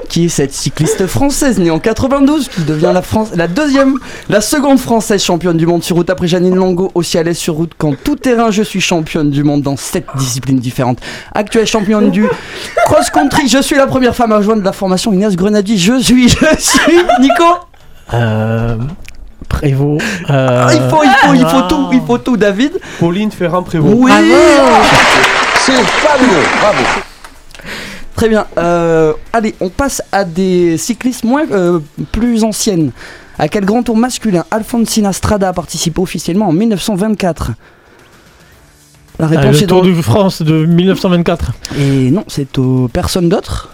[0.09, 3.93] qui est cette cycliste française née en 92 qui devient la, France, la deuxième,
[4.27, 7.53] la seconde française championne du monde sur route après Janine Longo, aussi à l'aise sur
[7.53, 8.49] route qu'en tout terrain.
[8.51, 10.99] Je suis championne du monde dans sept disciplines différentes.
[11.33, 12.25] Actuelle championne du
[12.85, 13.47] cross-country.
[13.47, 15.77] Je suis la première femme à rejoindre la formation Inès Grenadier.
[15.77, 17.43] Je suis, je suis Nico.
[18.13, 18.75] Euh,
[19.47, 20.03] Prévost.
[20.27, 22.79] Ah, il faut, il faut, il faut tout, il faut tout, David.
[22.99, 23.93] Pauline Ferrand-Prévot.
[23.93, 24.11] Oui.
[25.75, 26.83] C'est fabuleux, bravo.
[28.15, 28.45] Très bien.
[28.57, 31.79] Euh, allez, on passe à des cyclistes moins euh,
[32.11, 32.91] plus anciennes.
[33.37, 37.51] À quel grand tour masculin Alfonsina Strada a participé officiellement en 1924
[39.19, 39.87] La Ah, réponse le est Tour dans...
[39.87, 41.51] de France de 1924.
[41.77, 43.69] Et non, c'est aux personnes d'autres.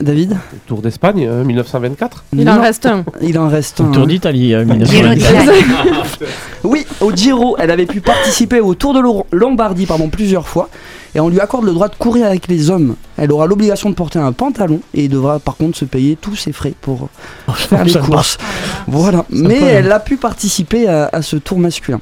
[0.00, 0.36] David
[0.66, 2.24] Tour d'Espagne, euh, 1924.
[2.34, 2.60] Il en Non.
[2.62, 3.04] reste un.
[3.22, 3.90] Il en reste Le un.
[3.92, 5.44] Tour d'Italie euh, Giro 1924.
[5.44, 6.30] d'Italie.
[6.64, 10.68] Oui, au Giro, elle avait pu participer au Tour de Lo- Lombardie pardon, plusieurs fois
[11.14, 12.94] et on lui accorde le droit de courir avec les hommes.
[13.16, 16.52] Elle aura l'obligation de porter un pantalon et devra par contre se payer tous ses
[16.52, 17.08] frais pour
[17.54, 18.06] faire les Sympa.
[18.06, 18.38] courses.
[18.86, 22.00] Voilà, mais elle a pu participer à, à ce tour masculin.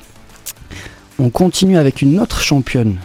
[1.20, 2.96] On continue avec une autre championne,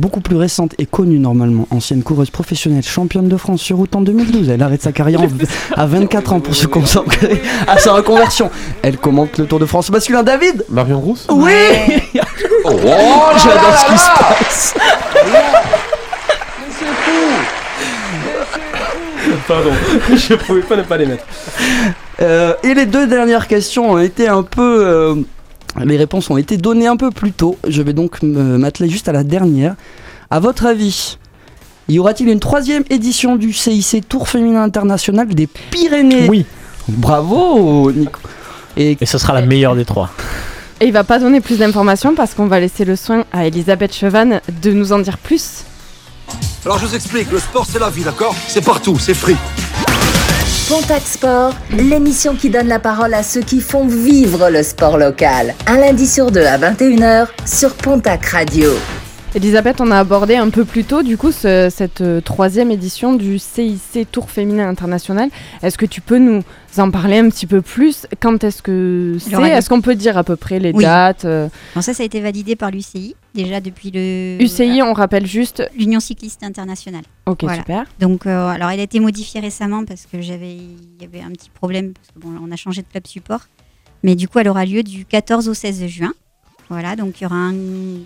[0.00, 4.00] beaucoup plus récente et connue normalement, ancienne coureuse professionnelle, championne de France sur route en
[4.00, 4.48] 2012.
[4.48, 5.28] Elle arrête sa carrière en-
[5.80, 8.50] à 24 ans pour se consacrer à sa reconversion.
[8.82, 10.22] Elle commente le Tour de France masculin.
[10.22, 11.52] David Marion Rousse Oui
[12.64, 14.74] Oh, là J'adore ce qui se passe.
[19.46, 19.70] Pardon,
[20.16, 21.24] je pouvais pas ne pas les mettre.
[22.22, 24.84] Euh, et les deux dernières questions ont été un peu.
[24.86, 25.14] euh,
[25.84, 27.56] les réponses ont été données un peu plus tôt.
[27.68, 29.76] Je vais donc m'atteler juste à la dernière.
[30.30, 31.18] À votre avis,
[31.88, 36.28] y aura-t-il une troisième édition du CIC Tour féminin international des Pyrénées?
[36.28, 36.44] Oui,
[36.88, 38.20] Bravo, Nico.
[38.76, 40.10] Et et ce sera la meilleure des trois.
[40.80, 43.94] Et il va pas donner plus d'informations parce qu'on va laisser le soin à Elisabeth
[43.94, 45.64] Chevan de nous en dire plus.
[46.64, 48.34] Alors je vous explique, le sport c'est la vie, d'accord?
[48.48, 49.36] C'est partout, c'est free.
[50.70, 55.52] Pontac Sport, l'émission qui donne la parole à ceux qui font vivre le sport local.
[55.66, 58.70] Un lundi sur deux à 21h sur Pontac Radio.
[59.32, 63.12] Elisabeth, on a abordé un peu plus tôt du coup ce- cette euh, troisième édition
[63.14, 65.30] du CIC Tour féminin international.
[65.62, 66.42] Est-ce que tu peux nous
[66.78, 68.08] en parler un petit peu plus?
[68.18, 69.30] Quand est-ce que c'est?
[69.40, 70.82] Est-ce qu'on peut dire à peu près les Oui.
[70.82, 71.48] dates euh,
[71.80, 74.36] ça, ça a été validé par l'UCI, déjà depuis le...
[74.42, 75.62] UCI, on rappelle juste.
[75.78, 77.04] L'Union cycliste internationale.
[77.26, 77.58] Ok, Voilà.
[77.58, 77.84] super.
[78.00, 81.30] Donc, euh, alors, elle a été modifiée récemment parce que j'avais, il y avait un
[81.30, 83.42] petit problème parce que bon, on a changé de club support.
[84.02, 86.12] Mais du coup, elle aura lieu du 14 au 16 juin.
[86.70, 87.54] Voilà, donc il y aura un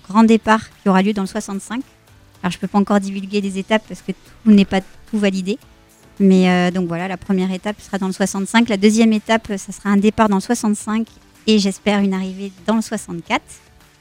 [0.08, 1.82] grand départ qui aura lieu dans le 65.
[2.42, 5.58] Alors, je peux pas encore divulguer les étapes parce que tout n'est pas tout validé.
[6.18, 8.68] Mais euh, donc voilà, la première étape sera dans le 65.
[8.68, 11.06] La deuxième étape, ça sera un départ dans le 65
[11.46, 13.42] et j'espère une arrivée dans le 64.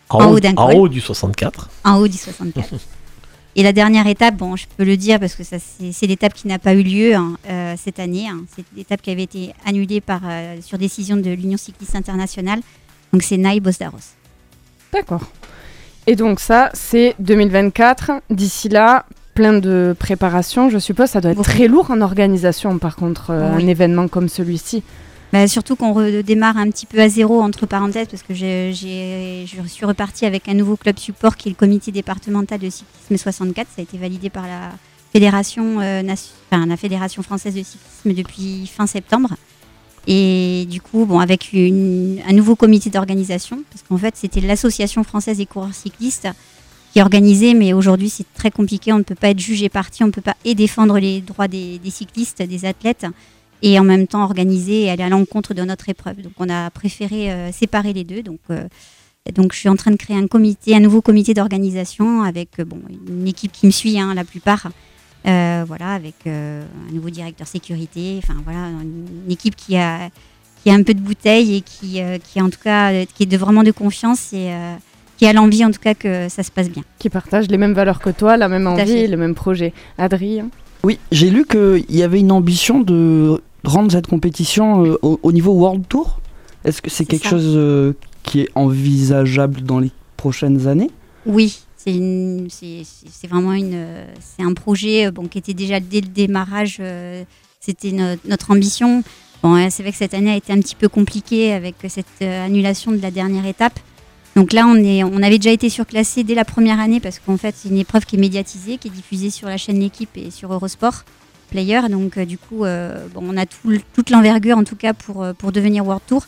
[0.09, 0.76] En, haut, d'un en col.
[0.76, 1.70] haut du 64.
[1.84, 2.70] En haut du 64.
[3.55, 6.34] Et la dernière étape, bon, je peux le dire parce que ça, c'est c'est l'étape
[6.34, 8.28] qui n'a pas eu lieu hein, euh, cette année.
[8.28, 8.45] hein.
[8.55, 12.61] C'est l'étape qui avait été annulée par, euh, sur décision de l'Union cycliste internationale.
[13.11, 14.16] Donc c'est Naï Bosdaros.
[14.94, 15.22] D'accord.
[16.08, 18.12] Et donc ça, c'est 2024.
[18.30, 20.70] D'ici là, plein de préparations.
[20.70, 23.64] Je suppose ça doit être très lourd en organisation, par contre, euh, Oui.
[23.64, 24.84] un événement comme celui-ci.
[25.32, 29.46] Bah, surtout qu'on redémarre un petit peu à zéro, entre parenthèses, parce que j'ai- j'ai-
[29.48, 33.18] je suis repartie avec un nouveau club support qui est le comité départemental de cyclisme
[33.18, 33.68] 64.
[33.76, 34.70] Ça a été validé par la
[35.12, 36.04] fédération, euh,
[36.52, 39.30] enfin, la fédération française de cyclisme depuis fin septembre.
[40.08, 45.04] Et du coup, bon, avec une- un nouveau comité d'organisation, parce qu'en fait, c'était l'association
[45.04, 46.28] française des coureurs cyclistes
[46.91, 48.91] qui organisait, mais aujourd'hui, c'est très compliqué.
[48.93, 51.47] On ne peut pas être jugé parti, on ne peut pas et défendre les droits
[51.47, 53.06] des, cyclistes, des athlètes,
[53.62, 56.22] et en même temps organiser et aller à l'encontre de notre épreuve.
[56.22, 58.22] Donc, on a préféré euh, séparer les deux.
[58.22, 58.68] Donc, euh,
[59.34, 62.66] donc, je suis en train de créer un comité, un nouveau comité d'organisation avec euh,
[62.66, 64.70] bon, une équipe qui me suit, hein, la plupart.
[65.26, 70.09] Euh, voilà, avec euh, un nouveau directeur sécurité, enfin voilà, une équipe qui a,
[70.61, 73.26] qui a un peu de bouteille et qui, euh, qui en tout cas, qui est
[73.26, 74.76] de vraiment de confiance et euh,
[75.17, 76.84] qui a l'envie en tout cas que ça se passe bien.
[76.99, 79.71] Qui partagent les mêmes valeurs que toi, la même envie, le même projet.
[79.97, 80.49] Adrien
[80.84, 85.32] Oui, j'ai lu qu'il y avait une ambition de rendre cette compétition euh, au, au
[85.32, 86.19] niveau World Tour.
[86.65, 87.30] Est-ce que c'est quelque ça.
[87.30, 87.93] chose euh,
[88.24, 90.91] qui est envisageable dans les prochaines années?
[91.26, 94.05] Oui, c'est vraiment euh,
[94.39, 97.23] un projet euh, qui était déjà dès le démarrage, euh,
[97.59, 99.03] c'était no- notre ambition.
[99.41, 102.91] Bon, c'est vrai que cette année a été un petit peu compliquée avec cette annulation
[102.93, 103.77] de la dernière étape.
[104.38, 107.67] Donc là, on, avait déjà été surclassé dès la première année parce qu'en fait, c'est
[107.67, 111.03] une épreuve qui est médiatisée, qui est diffusée sur la chaîne L'équipe et sur Eurosport
[111.51, 111.81] Player.
[111.89, 116.25] Donc du coup, on a toute l'envergure en tout cas pour, devenir World Tour.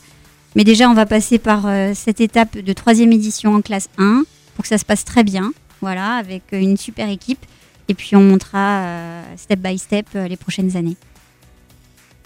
[0.55, 4.25] Mais déjà, on va passer par cette étape de troisième édition en classe 1
[4.55, 7.45] pour que ça se passe très bien, voilà, avec euh, une super équipe.
[7.87, 10.97] Et puis on montera euh, step by step euh, les prochaines années.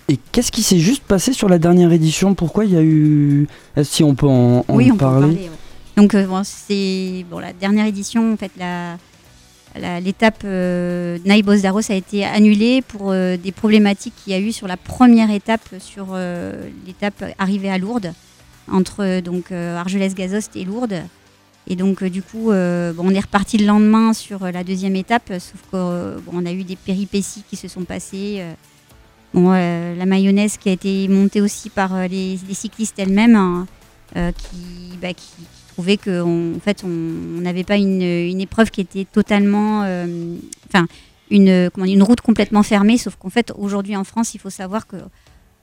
[0.07, 2.33] Et qu'est-ce qui s'est juste passé sur la dernière édition?
[2.33, 3.47] Pourquoi il y a eu...
[3.83, 5.27] Si on peut en, en oui, on peut en parler?
[5.27, 5.49] ouais.
[5.97, 8.97] Donc euh, bon, c'est bon, la dernière édition, en fait, la,
[9.99, 14.51] l'étape euh, Naibos d'Aros a été annulée pour euh, des problématiques qu'il y a eu
[14.53, 16.17] sur la première étape, sur
[16.87, 18.13] l'étape arrivée à Lourdes,
[18.71, 21.03] entre donc Argelès-Gazost et Lourdes.
[21.69, 24.95] Et donc, euh, du coup, euh, on est reparti le lendemain sur euh, la deuxième
[24.95, 28.43] étape, sauf qu'on a eu des péripéties qui se sont passées.
[29.33, 33.67] bon, la mayonnaise qui a été montée aussi par les, cyclistes elles-mêmes, hein,
[34.15, 35.29] qui, bah, qui,
[35.73, 36.87] trouvaient qu'en en fait, on
[37.41, 39.81] n'avait pas une, épreuve qui était totalement.
[40.67, 40.87] Enfin,
[41.29, 44.97] une, une route complètement fermée, sauf qu'en fait, aujourd'hui en France, il faut savoir que.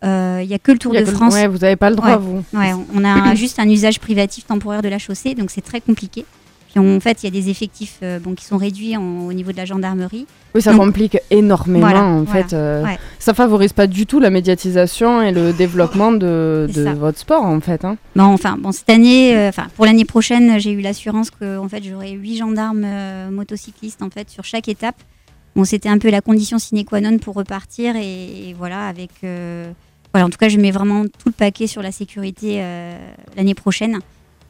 [0.06, 1.34] Euh, Il n'y a que le Tour de le- France.
[1.34, 2.18] ouais, vous avez pas le droit, Ouais.
[2.18, 2.44] vous.
[2.58, 6.24] Ouais, on- a juste un usage privatif temporaire de la chaussée, donc c'est très compliqué.
[6.70, 9.32] Puis en fait, il y a des effectifs euh, bon, qui sont réduits en- au
[9.32, 10.26] niveau de la gendarmerie.
[10.54, 12.54] Oui, ça Donc, complique énormément Voilà, en voilà, fait.
[12.54, 12.84] euh.
[13.18, 16.66] Ça favorise pas du tout la médiatisation et le développement de,
[16.98, 17.84] votre sport en fait.
[17.84, 17.96] hein.
[18.14, 21.68] Bon, enfin, bon, cette année, euh, enfin, pour l'année prochaine, j'ai eu l'assurance que, en
[21.68, 24.96] fait, j'aurai huit gendarmes euh, motocyclistes, en fait, sur chaque étape.
[25.54, 29.10] Bon, c'était un peu la condition sine qua non pour repartir, et, et voilà, avec,
[29.24, 29.70] euh,
[30.16, 32.96] voilà, en tout cas, je mets vraiment tout le paquet sur la sécurité euh,
[33.36, 33.98] l'année prochaine.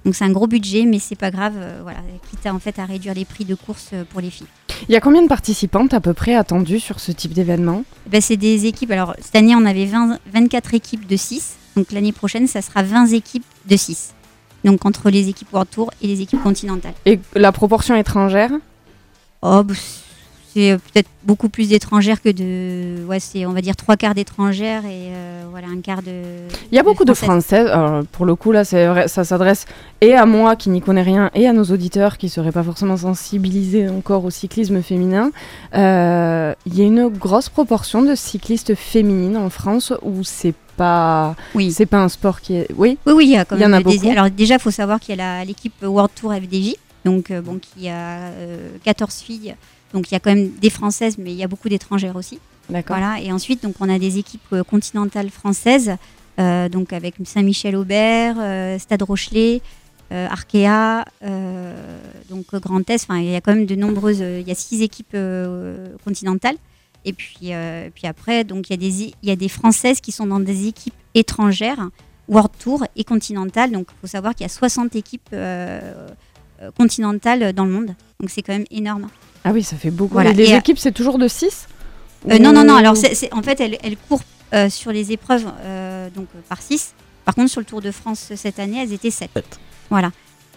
[0.05, 1.99] Donc, c'est un gros budget, mais c'est pas grave, euh, voilà,
[2.31, 4.47] quitte à, en fait, à réduire les prix de course euh, pour les filles.
[4.89, 7.83] Il y a combien de participantes à peu près attendues sur ce type d'événement?
[8.07, 8.93] Ben, c'est des équipes.
[8.93, 11.57] Alors, cette année, on avait 20 24 équipes de 6.
[11.75, 14.15] Donc, l'année prochaine, ça sera 20 équipes de 6.
[14.63, 16.95] Donc, entre les équipes World Tour et les équipes continentales.
[17.07, 18.53] Et la proportion étrangère?
[19.43, 19.75] Oh, bah,
[20.57, 23.05] c'est euh, peut-être beaucoup plus d'étrangères que de.
[23.07, 26.23] Ouais, c'est, on va dire, trois quarts d'étrangères et euh, voilà, un quart de.
[26.73, 27.69] Il y a beaucoup de Françaises.
[27.69, 29.67] Alors, pour le coup, là, vrai, ça s'adresse
[30.01, 32.97] et à moi qui n'y connais rien et à nos auditeurs qui seraient pas forcément
[32.97, 35.31] sensibilisés encore au cyclisme féminin.
[35.75, 41.35] Euh, Il y a une grosse proportion de cyclistes féminines en France où c'est pas,
[41.55, 41.71] oui.
[41.73, 42.69] c'est pas un sport qui est.
[42.77, 44.11] Oui, Oui, oui, il y a quand Il y en même a des- beaucoup.
[44.11, 47.59] Alors, déjà, il faut savoir qu'il y a l'équipe World Tour FDJ, donc, euh, bon,
[47.59, 49.55] qui a euh, 14 filles.
[49.93, 52.39] Donc, il y a quand même des Françaises, mais il y a beaucoup d'étrangères aussi.
[52.69, 52.97] D'accord.
[52.97, 53.21] Voilà.
[53.21, 55.97] Et ensuite, donc, on a des équipes euh, continentales françaises,
[56.39, 59.63] euh, donc avec Saint-Michel-Aubert, euh, Stade Rochelet,
[60.13, 61.05] euh, Arkea,
[62.29, 63.05] donc Grand Est.
[63.05, 64.21] Enfin, il y a quand même de nombreuses.
[64.21, 65.17] Il y a six équipes
[66.05, 66.57] continentales.
[67.05, 67.53] Et puis,
[67.95, 70.41] puis après, donc il y, a des, il y a des Françaises qui sont dans
[70.41, 71.89] des équipes étrangères,
[72.29, 73.71] World Tour et continentales.
[73.71, 75.31] Donc, il faut savoir qu'il y a 60 équipes
[76.77, 77.87] continentales dans le monde.
[78.21, 79.09] Donc, c'est quand même énorme.
[79.45, 80.15] Ah oui, ça fait beaucoup.
[80.15, 80.31] Voilà.
[80.31, 81.69] Et les Et, euh, équipes, c'est toujours de 6
[82.31, 82.75] Euh, non, non, non.
[82.77, 82.95] Alors,
[83.33, 84.21] en fait, elle, elle court
[84.55, 86.95] euh, sur les épreuves euh, donc euh, par 6.
[87.25, 89.31] Par contre, sur le Tour de France euh, cette année, elles étaient 7.
[89.91, 90.11] Voilà.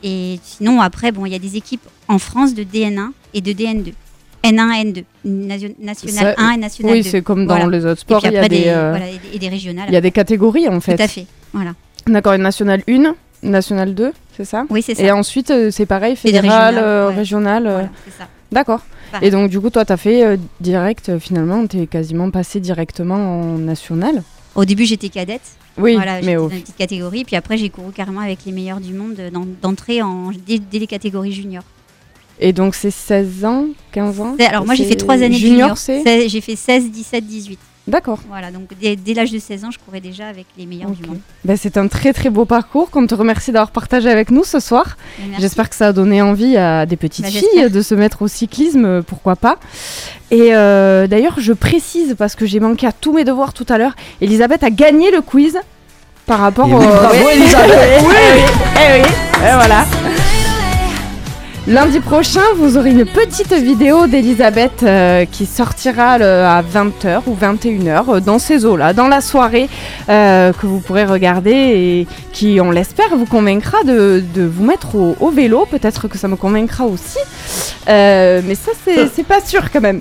[0.04, 3.52] Et sinon, après, bon, il y a des équipes en France de DN1 et de
[3.52, 3.94] DN2.
[4.42, 7.10] N1, N2, nation- national Ça- 1 et national oui, 2.
[7.10, 7.78] c'est comme dans Voilà.
[7.78, 9.40] les autres sports, Et puis il y a des, des, euh, voilà, et des, et
[9.40, 9.90] des régionales.
[9.90, 10.96] Il y a des catégories en fait.
[10.96, 11.26] Tout à fait.
[11.52, 11.74] Voilà.
[12.08, 15.04] D'accord, une nationale 1, nationale 2, c'est ça Oui, c'est ça.
[15.04, 17.16] Et ensuite, euh, c'est pareil, fédéral, euh, ouais.
[17.16, 17.68] régional.
[17.68, 18.28] euh, Voilà, c'est ça.
[18.54, 18.82] D'accord.
[19.12, 19.28] Pareil.
[19.28, 22.32] Et donc, du coup, toi, tu as fait euh, direct, euh, finalement, tu es quasiment
[22.32, 24.24] passé directement en national.
[24.56, 25.42] Au début, j'étais cadette.
[25.78, 27.26] Oui, voilà, mais au- dans une petite catégorie.
[27.26, 30.60] Puis après, j'ai couru carrément avec les meilleurs du monde euh, d'en- d'entrer en, dès,
[30.60, 31.64] dès les catégories juniors.
[32.40, 35.76] Et donc, c'est 16 ans, 15 ans Alors moi j'ai fait trois années de junior,
[35.76, 36.28] junior.
[36.30, 37.60] J'ai fait 16, 17, 18.
[37.90, 38.20] D'accord.
[38.28, 41.06] Voilà, donc dès, dès l'âge de 16 ans, je courais déjà avec les meilleurs du
[41.08, 41.20] monde.
[41.44, 44.60] Ben, c'est un très très beau parcours qu'on te remercie d'avoir partagé avec nous ce
[44.60, 44.98] soir.
[45.40, 48.28] J'espère que ça a donné envie à des petites Ben, filles de se mettre au
[48.28, 49.58] cyclisme, euh, pourquoi pas.
[50.32, 53.78] Et euh, d'ailleurs, je précise parce que j'ai manqué à tous mes devoirs tout à
[53.78, 55.58] l'heure, Elisabeth a gagné le quiz
[56.28, 56.78] par rapport Et au.
[56.80, 58.02] oui, bravo, Oui, Elisabeth.
[58.04, 58.42] oui, oui,
[58.76, 59.08] eh oui,
[59.40, 59.86] et voilà.
[61.68, 68.04] Lundi prochain, vous aurez une petite vidéo d'Elisabeth euh, qui sortira à 20h ou 21h
[68.10, 69.70] euh, dans ces eaux-là, dans la soirée
[70.10, 75.30] euh, que vous pourrez regarder et qui, on l'espère, vous convaincra de, vous mettre au,
[75.30, 75.68] vélo.
[75.70, 77.20] Peut-être que ça me convaincra aussi.
[77.88, 80.00] Mais ça, c'est pas sûr quand même.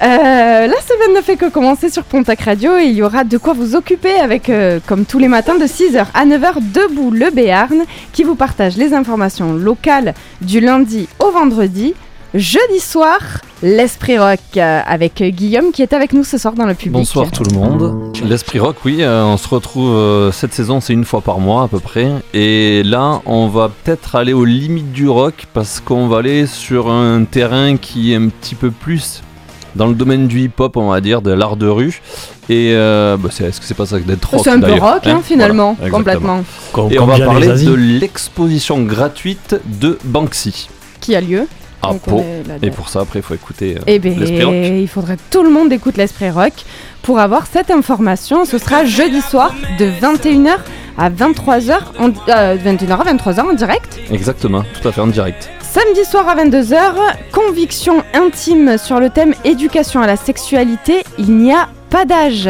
[0.00, 3.52] La semaine ne fait que commencer sur Pontac Radio et il y aura de quoi
[3.52, 4.50] vous occuper avec,
[4.86, 7.82] comme tous les matins, de 6h à 9h, Debout le Béarn,
[8.12, 11.94] qui vous partage les informations locales du lundi au vendredi.
[12.32, 13.18] Jeudi soir,
[13.60, 16.92] l'Esprit Rock euh, avec Guillaume qui est avec nous ce soir dans le public.
[16.92, 18.12] Bonsoir tout le monde.
[18.24, 21.64] L'Esprit Rock, oui, euh, on se retrouve euh, cette saison, c'est une fois par mois
[21.64, 22.08] à peu près.
[22.32, 26.88] Et là, on va peut-être aller aux limites du rock parce qu'on va aller sur
[26.88, 29.22] un terrain qui est un petit peu plus
[29.76, 32.00] dans le domaine du hip-hop, on va dire, de l'art de rue.
[32.48, 34.66] Et euh, bah, c'est- est-ce que c'est pas ça que d'être rock C'est un peu
[34.68, 36.42] d'ailleurs, rock, hein, finalement, Voilà, complètement.
[36.90, 37.66] Et on va les parler Asies.
[37.66, 40.68] de l'exposition gratuite de Banksy
[41.00, 41.46] Qui a lieu.
[41.82, 42.18] à Donc, on Pau.
[42.18, 42.66] est là-dedans.
[42.66, 44.54] Et pour ça, après, il faut écouter euh, Eh ben, l'Esprit Rock.
[44.54, 46.52] il faudrait que tout le monde écoute l'Esprit Rock
[47.02, 48.44] pour avoir cette information.
[48.44, 50.56] Ce sera jeudi soir de 21h
[50.98, 53.98] à 23h, en, euh, 21h à 23h en direct.
[54.12, 55.48] Exactement, tout à fait en direct.
[55.72, 56.94] Samedi soir à 22h,
[57.32, 62.48] conviction intime sur le thème éducation à la sexualité, il n'y a pas d'âge.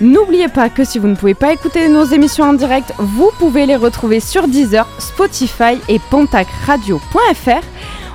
[0.00, 3.66] N'oubliez pas que si vous ne pouvez pas écouter nos émissions en direct, vous pouvez
[3.66, 7.62] les retrouver sur Deezer, Spotify et pontacradio.fr.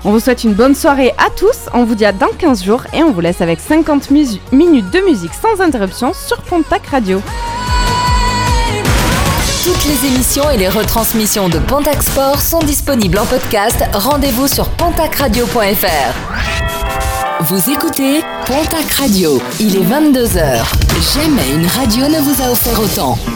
[0.04, 2.84] On vous souhaite une bonne soirée à tous, on vous dit à dans 15 jours
[2.94, 7.22] et on vous laisse avec 50 mus- minutes de musique sans interruption sur Pontac Radio.
[9.64, 13.84] Toutes les émissions et les retransmissions de Pontac Sport sont disponibles en podcast.
[13.94, 16.14] Rendez-vous sur pontacradio.fr.
[17.42, 19.40] Vous écoutez Pontac Radio.
[19.60, 20.64] Il est 22h.
[21.14, 23.18] Jamais une radio ne vous a offert autant.